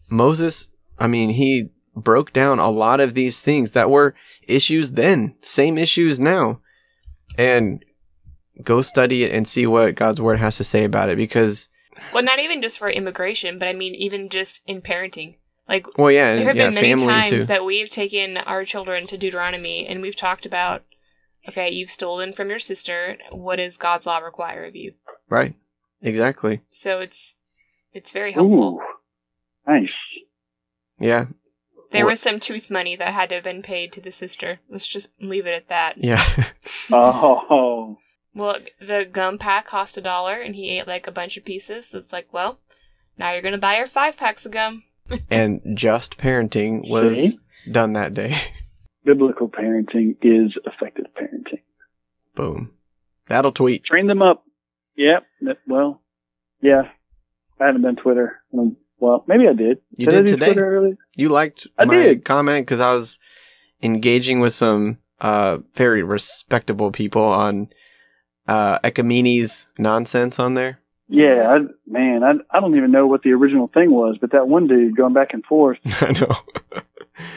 Moses, 0.09 0.69
I 0.99 1.07
mean, 1.09 1.31
he 1.31 1.71
broke 1.97 2.33
down 2.33 2.59
a 2.61 2.71
lot 2.71 3.01
of 3.01 3.15
these 3.15 3.43
things 3.43 3.73
that 3.73 3.91
were 3.91 4.15
issues 4.47 4.93
then, 4.93 5.35
same 5.41 5.77
issues 5.79 6.21
now, 6.21 6.61
and 7.39 7.85
go 8.63 8.83
study 8.83 9.25
it 9.25 9.33
and 9.33 9.47
see 9.47 9.67
what 9.67 9.95
God's 9.95 10.21
word 10.21 10.39
has 10.39 10.57
to 10.57 10.65
say 10.65 10.85
about 10.85 11.09
it. 11.09 11.17
Because, 11.17 11.69
Well, 12.13 12.23
not 12.23 12.41
even 12.41 12.63
just 12.63 12.79
for 12.79 12.89
immigration, 12.91 13.59
but 13.59 13.69
I 13.69 13.73
mean, 13.73 13.95
even 13.95 14.29
just 14.29 14.61
in 14.67 14.83
parenting. 14.83 15.37
Like, 15.69 15.99
well, 15.99 16.13
yeah, 16.13 16.37
there 16.37 16.47
have 16.47 16.57
yeah, 16.57 16.71
been 16.71 16.75
many 16.75 16.95
times 16.95 17.31
too. 17.31 17.45
that 17.45 17.65
we've 17.65 17.89
taken 17.91 18.37
our 18.37 18.65
children 18.65 19.07
to 19.09 19.19
Deuteronomy 19.19 19.85
and 19.87 20.01
we've 20.01 20.15
talked 20.15 20.47
about, 20.47 20.85
okay, 21.49 21.71
you've 21.71 21.91
stolen 21.91 22.33
from 22.33 22.51
your 22.51 22.61
sister. 22.61 23.17
What 23.33 23.57
does 23.57 23.77
God's 23.77 24.07
law 24.07 24.19
require 24.19 24.65
of 24.65 24.77
you? 24.77 24.95
right? 25.29 25.55
Exactly. 26.03 26.61
So 26.71 27.01
it's 27.01 27.39
it's 27.93 28.13
very 28.13 28.33
helpful. 28.33 28.79
ooh, 28.79 28.81
nice. 29.67 29.89
Yeah, 31.01 31.27
There 31.93 32.07
was 32.07 32.21
some 32.21 32.41
tooth 32.41 32.71
money 32.71 32.97
that 32.97 33.15
had 33.15 33.29
to 33.31 33.37
have 33.37 33.45
been 33.45 33.63
paid 33.63 33.93
to 33.93 34.01
the 34.01 34.13
sister. 34.13 34.61
Let's 34.69 34.87
just 34.87 35.09
leave 35.21 35.47
it 35.47 35.55
at 35.55 35.69
that. 35.69 35.97
yeah, 35.99 36.45
Oh, 36.93 37.99
Well, 38.35 38.59
the 38.81 39.09
gum 39.11 39.39
pack 39.39 39.67
cost 39.67 39.97
a 39.97 40.01
dollar, 40.01 40.35
and 40.41 40.55
he 40.55 40.71
ate 40.79 40.87
like 40.87 41.07
a 41.07 41.13
bunch 41.13 41.37
of 41.37 41.45
pieces. 41.45 41.87
So 41.87 41.99
it's 41.99 42.13
like, 42.13 42.33
well, 42.33 42.59
now 43.19 43.33
you're 43.33 43.43
gonna 43.43 43.59
buy 43.59 43.77
her 43.77 43.87
five 43.87 44.17
packs 44.17 44.45
of 44.47 44.53
gum. 44.53 44.85
and 45.31 45.61
just 45.75 46.19
parenting 46.19 46.89
was 46.91 47.15
See? 47.33 47.39
done 47.71 47.93
that 47.95 48.13
day. 48.15 48.37
biblical 49.05 49.49
parenting 49.49 50.17
is 50.23 50.53
effective 50.67 51.07
parenting. 51.17 51.61
Boom. 52.35 52.73
That'll 53.29 53.53
tweet. 53.53 53.85
Train 53.85 54.07
them 54.09 54.23
up. 54.23 54.45
Yep. 54.97 55.25
that- 55.43 55.59
Well, 55.67 56.03
yeah. 56.61 56.91
I 57.61 57.67
haven't 57.67 57.83
done 57.83 57.97
Twitter. 57.97 58.41
Um, 58.53 58.77
Well, 58.99 59.25
maybe 59.27 59.47
I 59.49 59.53
did. 59.53 59.79
You 59.93 60.09
I 60.09 60.11
did 60.11 60.27
today. 60.27 60.97
You 61.17 61.29
liked 61.29 61.67
I 61.79 61.85
my 61.85 61.95
did. 61.95 62.25
comment 62.25 62.67
because 62.67 62.81
I 62.81 62.95
was 62.95 63.19
engaging 63.83 64.41
with 64.41 64.53
some 64.53 64.99
uh, 65.21 65.59
very 65.75 66.03
respectable 66.03 66.91
people 66.93 67.23
on 67.23 67.69
uh, 68.49 68.79
Ekemini's 68.81 69.71
nonsense 69.79 70.39
on 70.39 70.55
there. 70.55 70.81
Yeah, 71.09 71.47
I, 71.49 71.59
man, 71.87 72.25
I 72.25 72.33
I 72.51 72.61
don't 72.61 72.77
even 72.77 72.91
know 72.91 73.07
what 73.07 73.23
the 73.23 73.31
original 73.33 73.69
thing 73.69 73.93
was, 73.93 74.17
but 74.21 74.33
that 74.33 74.49
one 74.49 74.67
dude 74.67 74.97
going 74.97 75.13
back 75.13 75.33
and 75.35 75.45
forth. 75.45 75.79
I 76.03 76.13
know. 76.13 76.37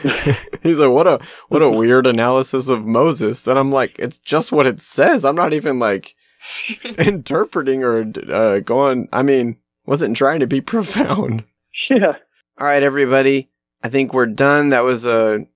He's 0.62 0.78
like, 0.78 0.90
what 0.90 1.06
a 1.06 1.20
what 1.48 1.62
a 1.62 1.70
weird 1.70 2.06
analysis 2.06 2.68
of 2.68 2.84
Moses. 2.84 3.46
And 3.46 3.58
I'm 3.58 3.70
like, 3.70 3.96
it's 3.98 4.18
just 4.18 4.50
what 4.50 4.66
it 4.66 4.80
says. 4.80 5.24
I'm 5.24 5.36
not 5.36 5.52
even 5.52 5.78
like 5.78 6.14
interpreting 6.98 7.84
or 7.84 8.10
uh, 8.28 8.58
going. 8.60 9.08
I 9.12 9.22
mean, 9.22 9.56
wasn't 9.86 10.16
trying 10.16 10.40
to 10.40 10.46
be 10.48 10.60
profound. 10.60 11.44
Yeah. 11.90 12.16
All 12.58 12.66
right, 12.66 12.82
everybody. 12.82 13.48
I 13.82 13.88
think 13.88 14.12
we're 14.12 14.26
done. 14.26 14.68
That 14.68 14.84
was 14.84 15.06
a 15.06 15.46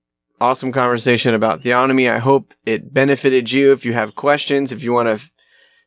awesome 0.41 0.71
conversation 0.71 1.33
about 1.33 1.61
theonomy. 1.61 2.09
I 2.09 2.19
hope 2.19 2.53
it 2.65 2.93
benefited 2.93 3.51
you. 3.51 3.71
If 3.71 3.85
you 3.85 3.93
have 3.93 4.15
questions, 4.15 4.71
if 4.71 4.83
you 4.83 4.91
want 4.91 5.07
to 5.07 5.13
f- 5.13 5.31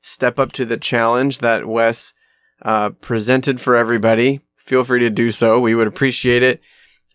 step 0.02 0.38
up 0.38 0.52
to 0.52 0.64
the 0.64 0.76
challenge 0.76 1.40
that 1.40 1.66
Wes 1.66 2.14
uh, 2.62 2.90
presented 2.90 3.60
for 3.60 3.74
everybody, 3.74 4.40
feel 4.56 4.84
free 4.84 5.00
to 5.00 5.10
do 5.10 5.32
so. 5.32 5.58
We 5.58 5.74
would 5.74 5.88
appreciate 5.88 6.42
it. 6.42 6.60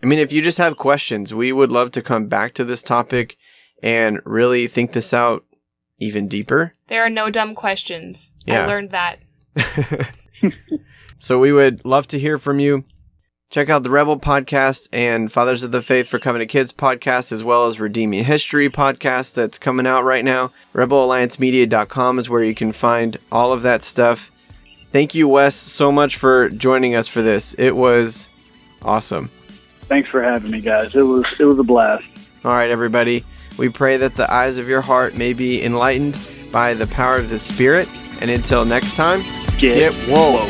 I 0.02 0.06
mean, 0.06 0.20
if 0.20 0.34
you 0.34 0.42
just 0.42 0.58
have 0.58 0.76
questions, 0.76 1.34
we 1.34 1.54
would 1.54 1.72
love 1.72 1.92
to 1.92 2.02
come 2.02 2.28
back 2.28 2.54
to 2.56 2.66
this 2.66 2.84
topic 2.84 3.38
and 3.82 4.20
really 4.26 4.68
think 4.68 4.92
this 4.92 5.14
out 5.14 5.46
even 5.98 6.28
deeper. 6.28 6.74
There 6.90 7.06
are 7.06 7.10
no 7.10 7.30
dumb 7.30 7.56
questions. 7.56 8.32
Yeah. 8.46 8.66
I 8.66 8.68
learned 8.68 8.92
that. 8.92 9.20
so 11.20 11.40
we 11.40 11.54
would 11.54 11.86
love 11.86 12.08
to 12.08 12.20
hear 12.20 12.38
from 12.38 12.60
you. 12.60 12.84
Check 13.54 13.70
out 13.70 13.84
the 13.84 13.92
Rebel 13.92 14.20
podcast 14.20 14.90
and 14.92 15.32
Fathers 15.32 15.64
of 15.64 15.72
the 15.72 15.84
Faith 15.84 16.08
for 16.08 16.18
Covenant 16.18 16.50
Kids 16.50 16.74
podcast, 16.74 17.32
as 17.32 17.44
well 17.44 17.68
as 17.68 17.80
Redeeming 17.80 18.24
History 18.24 18.68
podcast 18.68 19.36
that's 19.36 19.60
coming 19.60 19.86
out 19.86 20.04
right 20.04 20.26
now. 20.26 20.52
RebelAllianceMedia.com 20.74 22.18
is 22.18 22.32
where 22.32 22.44
you 22.44 22.56
can 22.56 22.72
find 22.72 23.16
all 23.32 23.52
of 23.52 23.62
that 23.62 23.84
stuff. 23.84 24.32
Thank 24.92 25.14
you, 25.14 25.28
Wes, 25.28 25.54
so 25.54 25.92
much 25.92 26.18
for 26.18 26.50
joining 26.50 26.96
us 26.96 27.08
for 27.08 27.22
this. 27.22 27.54
It 27.60 27.76
was 27.76 28.28
awesome. 28.82 29.30
Thanks 29.82 30.10
for 30.10 30.24
having 30.24 30.50
me, 30.50 30.60
guys. 30.60 30.96
It 30.96 31.04
was 31.04 31.24
it 31.38 31.46
was 31.46 31.60
a 31.60 31.64
blast. 31.64 32.06
All 32.44 32.54
right, 32.54 32.72
everybody. 32.72 33.24
We 33.60 33.70
pray 33.70 33.98
that 33.98 34.16
the 34.16 34.34
eyes 34.34 34.58
of 34.58 34.68
your 34.68 34.82
heart 34.82 35.14
may 35.14 35.34
be 35.34 35.64
enlightened 35.64 36.18
by 36.52 36.74
the 36.74 36.88
power 36.88 37.18
of 37.18 37.30
the 37.30 37.38
Spirit. 37.38 37.88
And 38.20 38.32
until 38.32 38.66
next 38.66 38.96
time, 38.96 39.22
Get, 39.60 39.94
get 39.94 40.10
woke. 40.10 40.50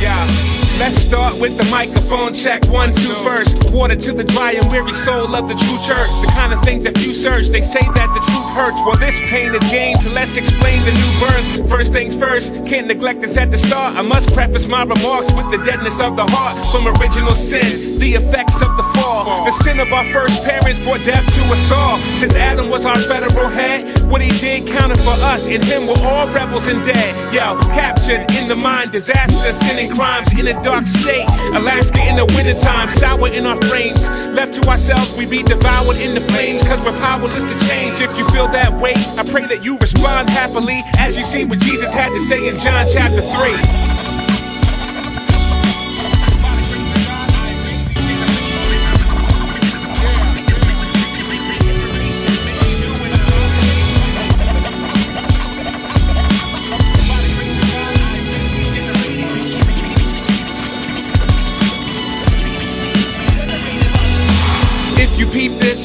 Yeah. 0.00 0.51
Let's 0.78 0.96
start 0.96 1.38
with 1.38 1.56
the 1.56 1.64
microphone 1.70 2.34
check. 2.34 2.66
One, 2.68 2.92
two, 2.92 3.14
first. 3.22 3.72
Water 3.72 3.94
to 3.94 4.12
the 4.12 4.24
dry 4.24 4.52
and 4.52 4.70
weary 4.70 4.92
soul 4.92 5.34
of 5.34 5.46
the 5.48 5.54
true 5.54 5.78
church. 5.78 6.10
The 6.20 6.32
kind 6.34 6.52
of 6.52 6.62
things 6.64 6.84
that 6.84 6.98
few 6.98 7.14
search. 7.14 7.48
They 7.48 7.60
say 7.60 7.80
that 7.80 8.12
the 8.14 8.20
truth 8.20 8.50
hurts. 8.56 8.80
Well, 8.84 8.96
this 8.96 9.18
pain 9.30 9.54
is 9.54 9.62
gain, 9.70 9.96
so 9.96 10.10
let's 10.10 10.36
explain 10.36 10.84
the 10.84 10.92
new 10.92 11.12
birth. 11.20 11.70
First 11.70 11.92
things 11.92 12.16
first, 12.16 12.52
can't 12.66 12.86
neglect 12.86 13.20
this 13.20 13.36
at 13.36 13.50
the 13.50 13.58
start. 13.58 13.96
I 13.96 14.02
must 14.02 14.32
preface 14.32 14.66
my 14.68 14.82
remarks 14.82 15.30
with 15.32 15.50
the 15.50 15.58
deadness 15.64 16.00
of 16.00 16.16
the 16.16 16.26
heart 16.26 16.56
from 16.72 16.88
original 17.00 17.34
sin, 17.34 17.98
the 17.98 18.14
effects 18.14 18.60
of 18.62 18.76
the 18.76 18.82
fall. 19.12 19.44
The 19.44 19.52
sin 19.52 19.80
of 19.80 19.92
our 19.92 20.04
first 20.12 20.44
parents 20.44 20.78
brought 20.80 21.04
death 21.04 21.24
to 21.34 21.42
us 21.52 21.70
all. 21.70 21.98
Since 22.18 22.34
Adam 22.34 22.68
was 22.68 22.84
our 22.84 22.98
federal 22.98 23.48
head, 23.48 24.00
what 24.10 24.20
he 24.20 24.30
did 24.40 24.66
counted 24.66 24.98
for 25.00 25.16
us. 25.32 25.46
In 25.46 25.62
him 25.62 25.86
we're 25.86 26.06
all 26.06 26.26
rebels 26.28 26.66
and 26.66 26.84
dead. 26.84 27.34
Yo, 27.34 27.58
captured 27.72 28.30
in 28.32 28.48
the 28.48 28.56
mind, 28.56 28.92
disaster, 28.92 29.52
sin 29.52 29.78
and 29.78 29.94
crimes 29.94 30.28
in 30.38 30.46
a 30.46 30.62
dark 30.62 30.86
state. 30.86 31.28
Alaska 31.54 32.00
in 32.08 32.16
the 32.16 32.26
wintertime, 32.36 32.90
sour 32.90 33.28
in 33.28 33.46
our 33.46 33.60
frames. 33.62 34.08
Left 34.32 34.54
to 34.54 34.68
ourselves, 34.68 35.14
we 35.16 35.26
be 35.26 35.42
devoured 35.42 35.96
in 35.96 36.14
the 36.14 36.20
flames, 36.32 36.62
cause 36.62 36.82
we're 36.84 36.98
powerless 37.00 37.44
to 37.44 37.68
change. 37.68 38.00
If 38.00 38.16
you 38.16 38.28
feel 38.30 38.48
that 38.48 38.72
way, 38.80 38.94
I 39.16 39.24
pray 39.24 39.46
that 39.46 39.62
you 39.62 39.78
respond 39.78 40.30
happily 40.30 40.80
as 40.98 41.16
you 41.16 41.24
see 41.24 41.44
what 41.44 41.58
Jesus 41.58 41.92
had 41.92 42.10
to 42.10 42.20
say 42.20 42.48
in 42.48 42.58
John 42.58 42.86
chapter 42.90 43.20
3. 43.20 43.91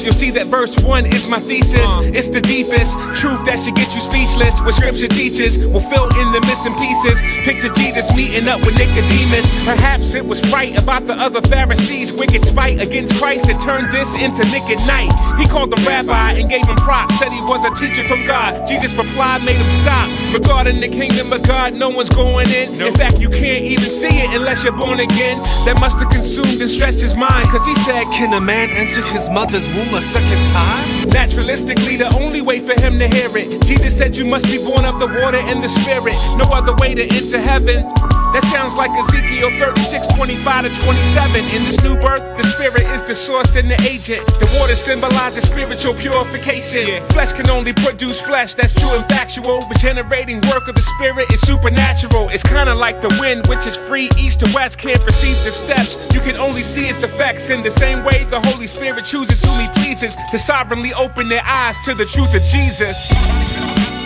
You'll 0.07 0.15
see 0.15 0.31
that 0.31 0.47
verse 0.47 0.79
1 0.79 1.05
is 1.07 1.27
my 1.27 1.37
thesis. 1.37 1.83
Uh. 1.83 1.99
It's 2.15 2.29
the 2.29 2.39
deepest 2.39 2.95
truth 3.19 3.43
that 3.43 3.59
should 3.59 3.75
get 3.75 3.93
you 3.93 3.99
speechless. 3.99 4.61
What 4.63 4.73
scripture 4.73 5.11
teaches 5.11 5.59
will 5.59 5.83
fill 5.83 6.07
in 6.15 6.31
the 6.31 6.39
missing 6.47 6.71
pieces. 6.79 7.19
Picture 7.43 7.67
Jesus 7.75 8.07
meeting 8.15 8.47
up 8.47 8.63
with 8.63 8.79
Nicodemus. 8.79 9.51
Perhaps 9.67 10.13
it 10.13 10.25
was 10.25 10.39
fright 10.47 10.79
about 10.79 11.07
the 11.07 11.13
other 11.19 11.41
Pharisees' 11.41 12.13
wicked 12.13 12.47
spite 12.47 12.79
against 12.79 13.19
Christ 13.19 13.47
that 13.47 13.59
turned 13.59 13.91
this 13.91 14.15
into 14.15 14.47
Nick 14.47 14.63
at 14.71 14.79
night. 14.87 15.11
He 15.35 15.45
called 15.45 15.75
them 15.75 15.83
rabbi 15.83 16.39
and 16.39 16.49
gave 16.49 16.65
him 16.65 16.77
props, 16.77 17.19
said 17.19 17.33
he 17.33 17.41
was 17.41 17.67
a 17.67 17.73
teacher 17.75 18.07
from 18.07 18.23
God. 18.23 18.65
Jesus 18.65 18.95
replied, 18.95 19.43
made 19.43 19.59
him 19.59 19.71
stop. 19.71 20.07
Regarding 20.33 20.79
the 20.79 20.87
kingdom 20.87 21.31
of 21.31 21.41
God, 21.43 21.73
no 21.73 21.89
one's 21.89 22.09
going 22.09 22.49
in. 22.49 22.81
In 22.81 22.93
fact, 22.93 23.19
you 23.19 23.29
can't 23.29 23.63
even 23.63 23.85
see 23.85 24.19
it 24.19 24.35
unless 24.35 24.63
you're 24.63 24.77
born 24.77 24.99
again. 24.99 25.37
That 25.65 25.79
must 25.79 25.99
have 25.99 26.09
consumed 26.09 26.61
and 26.61 26.69
stretched 26.69 26.99
his 26.99 27.15
mind, 27.15 27.49
cause 27.49 27.65
he 27.65 27.75
said, 27.75 28.03
Can 28.11 28.33
a 28.33 28.41
man 28.41 28.69
enter 28.69 29.01
his 29.01 29.29
mother's 29.29 29.67
womb 29.67 29.93
a 29.93 30.01
second 30.01 30.45
time? 30.47 30.85
Naturalistically, 31.09 31.97
the 31.97 32.09
only 32.19 32.41
way 32.41 32.59
for 32.59 32.79
him 32.79 32.99
to 32.99 33.07
hear 33.07 33.35
it. 33.37 33.61
Jesus 33.65 33.97
said 33.97 34.15
you 34.17 34.25
must 34.25 34.45
be 34.45 34.57
born 34.57 34.85
of 34.85 34.99
the 34.99 35.07
water 35.07 35.39
and 35.39 35.63
the 35.63 35.69
spirit. 35.69 36.15
No 36.37 36.45
other 36.51 36.75
way 36.75 36.93
to 36.93 37.03
enter 37.03 37.39
heaven. 37.39 37.85
That 38.37 38.53
sounds 38.53 38.75
like 38.75 38.91
Ezekiel 38.91 39.49
36, 39.57 40.13
25 40.13 40.65
to 40.65 40.81
27. 40.83 41.43
In 41.57 41.63
this 41.63 41.81
new 41.81 41.97
birth, 41.97 42.21
the 42.37 42.43
spirit 42.43 42.83
is 42.93 43.01
the 43.01 43.15
source 43.15 43.55
and 43.55 43.67
the 43.67 43.81
agent. 43.81 44.23
The 44.37 44.45
water 44.59 44.75
symbolizes 44.75 45.47
spiritual 45.47 45.95
purification. 45.95 47.03
Flesh 47.07 47.33
can 47.33 47.49
only 47.49 47.73
produce 47.73 48.21
flesh, 48.21 48.53
that's 48.53 48.73
true 48.73 48.93
and 48.93 49.03
factual. 49.09 49.65
Regenerating 49.67 50.39
work 50.53 50.67
of 50.67 50.75
the 50.75 50.83
spirit 50.83 51.31
is 51.31 51.41
supernatural. 51.41 52.29
It's 52.29 52.43
kinda 52.43 52.75
like 52.75 53.01
the 53.01 53.09
wind, 53.19 53.47
which 53.47 53.65
is 53.65 53.75
free 53.75 54.07
east 54.19 54.41
to 54.41 54.51
west, 54.53 54.77
can't 54.77 55.03
perceive 55.03 55.43
the 55.43 55.51
steps. 55.51 55.97
You 56.13 56.19
can 56.19 56.37
only 56.37 56.61
see 56.61 56.87
its 56.87 57.01
effects 57.01 57.49
in 57.49 57.63
the 57.63 57.71
same 57.71 58.03
way 58.03 58.23
the 58.25 58.39
Holy 58.51 58.67
Spirit 58.67 59.03
chooses 59.05 59.43
whom 59.43 59.59
he 59.59 59.67
pleases 59.81 60.15
to 60.29 60.37
sovereignly 60.37 60.93
open 60.93 61.27
their 61.27 61.43
eyes 61.43 61.79
to 61.85 61.95
the 61.95 62.05
truth 62.05 62.35
of 62.35 62.43
Jesus. 62.43 63.96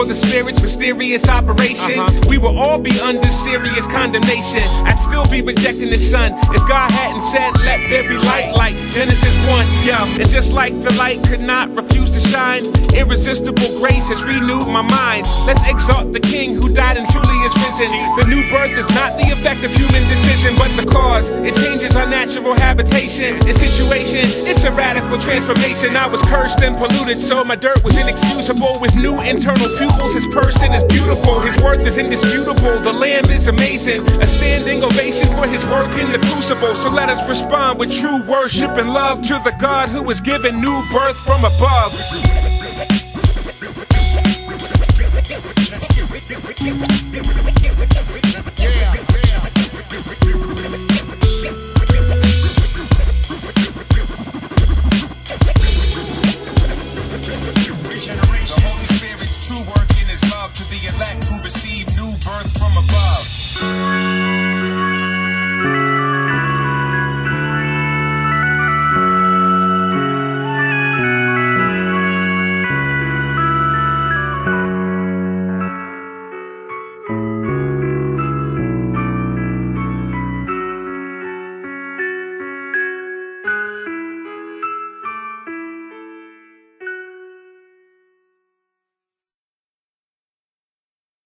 For 0.00 0.06
the 0.06 0.14
spirit's 0.14 0.62
mysterious 0.62 1.28
operation, 1.28 1.98
uh-huh. 1.98 2.26
we 2.26 2.38
will 2.38 2.56
all 2.58 2.78
be 2.78 2.98
under 3.00 3.28
serious 3.28 3.86
condemnation. 3.86 4.62
I'd 4.88 4.98
still 4.98 5.26
be 5.26 5.42
rejecting 5.42 5.90
the 5.90 5.98
sun 5.98 6.32
if 6.56 6.66
God 6.66 6.90
hadn't 6.90 7.20
said, 7.20 7.60
Let 7.60 7.90
there 7.90 8.08
be 8.08 8.16
light, 8.16 8.54
like 8.56 8.74
Genesis 8.88 9.34
1. 9.44 9.66
Yo, 9.84 10.00
and 10.16 10.30
just 10.30 10.52
like 10.54 10.72
the 10.80 10.92
light 10.94 11.22
could 11.28 11.40
not 11.40 11.68
refuse 11.76 12.10
to 12.12 12.20
shine, 12.20 12.64
irresistible 12.96 13.76
grace 13.76 14.08
has 14.08 14.24
renewed 14.24 14.68
my 14.68 14.80
mind. 14.80 15.26
Let's 15.44 15.68
exalt 15.68 16.12
the 16.12 16.20
King 16.20 16.54
who 16.54 16.72
died 16.72 16.96
and 16.96 17.06
truly 17.10 17.36
is 17.44 17.52
risen. 17.60 17.92
The 18.16 18.24
new 18.24 18.40
birth 18.48 18.72
is 18.80 18.88
not 18.96 19.20
the 19.20 19.28
effect 19.36 19.64
of 19.64 19.70
human 19.76 20.08
decision, 20.08 20.56
but 20.56 20.72
the 20.80 20.88
It 21.28 21.54
changes 21.54 21.96
our 21.96 22.06
natural 22.06 22.54
habitation 22.54 23.36
and 23.36 23.56
situation. 23.56 24.24
It's 24.48 24.64
a 24.64 24.72
radical 24.72 25.18
transformation. 25.18 25.96
I 25.96 26.06
was 26.06 26.22
cursed 26.22 26.60
and 26.60 26.76
polluted, 26.76 27.20
so 27.20 27.44
my 27.44 27.56
dirt 27.56 27.84
was 27.84 27.96
inexcusable. 27.98 28.80
With 28.80 28.94
new 28.96 29.20
internal 29.20 29.68
pupils, 29.76 30.14
his 30.14 30.26
person 30.28 30.72
is 30.72 30.84
beautiful. 30.84 31.40
His 31.40 31.56
worth 31.58 31.86
is 31.86 31.98
indisputable. 31.98 32.78
The 32.80 32.92
Lamb 32.92 33.26
is 33.26 33.48
amazing. 33.48 34.06
A 34.22 34.26
standing 34.26 34.82
ovation 34.82 35.28
for 35.28 35.46
his 35.46 35.66
work 35.66 35.94
in 35.96 36.10
the 36.10 36.18
crucible. 36.18 36.74
So 36.74 36.90
let 36.90 37.08
us 37.10 37.28
respond 37.28 37.78
with 37.78 37.92
true 37.92 38.22
worship 38.22 38.70
and 38.78 38.92
love 38.92 39.22
to 39.28 39.40
the 39.44 39.54
God 39.58 39.90
who 39.90 40.02
was 40.02 40.20
given 40.20 40.60
new 40.60 40.82
birth 40.90 41.16
from 41.18 41.44
above. 41.44 41.92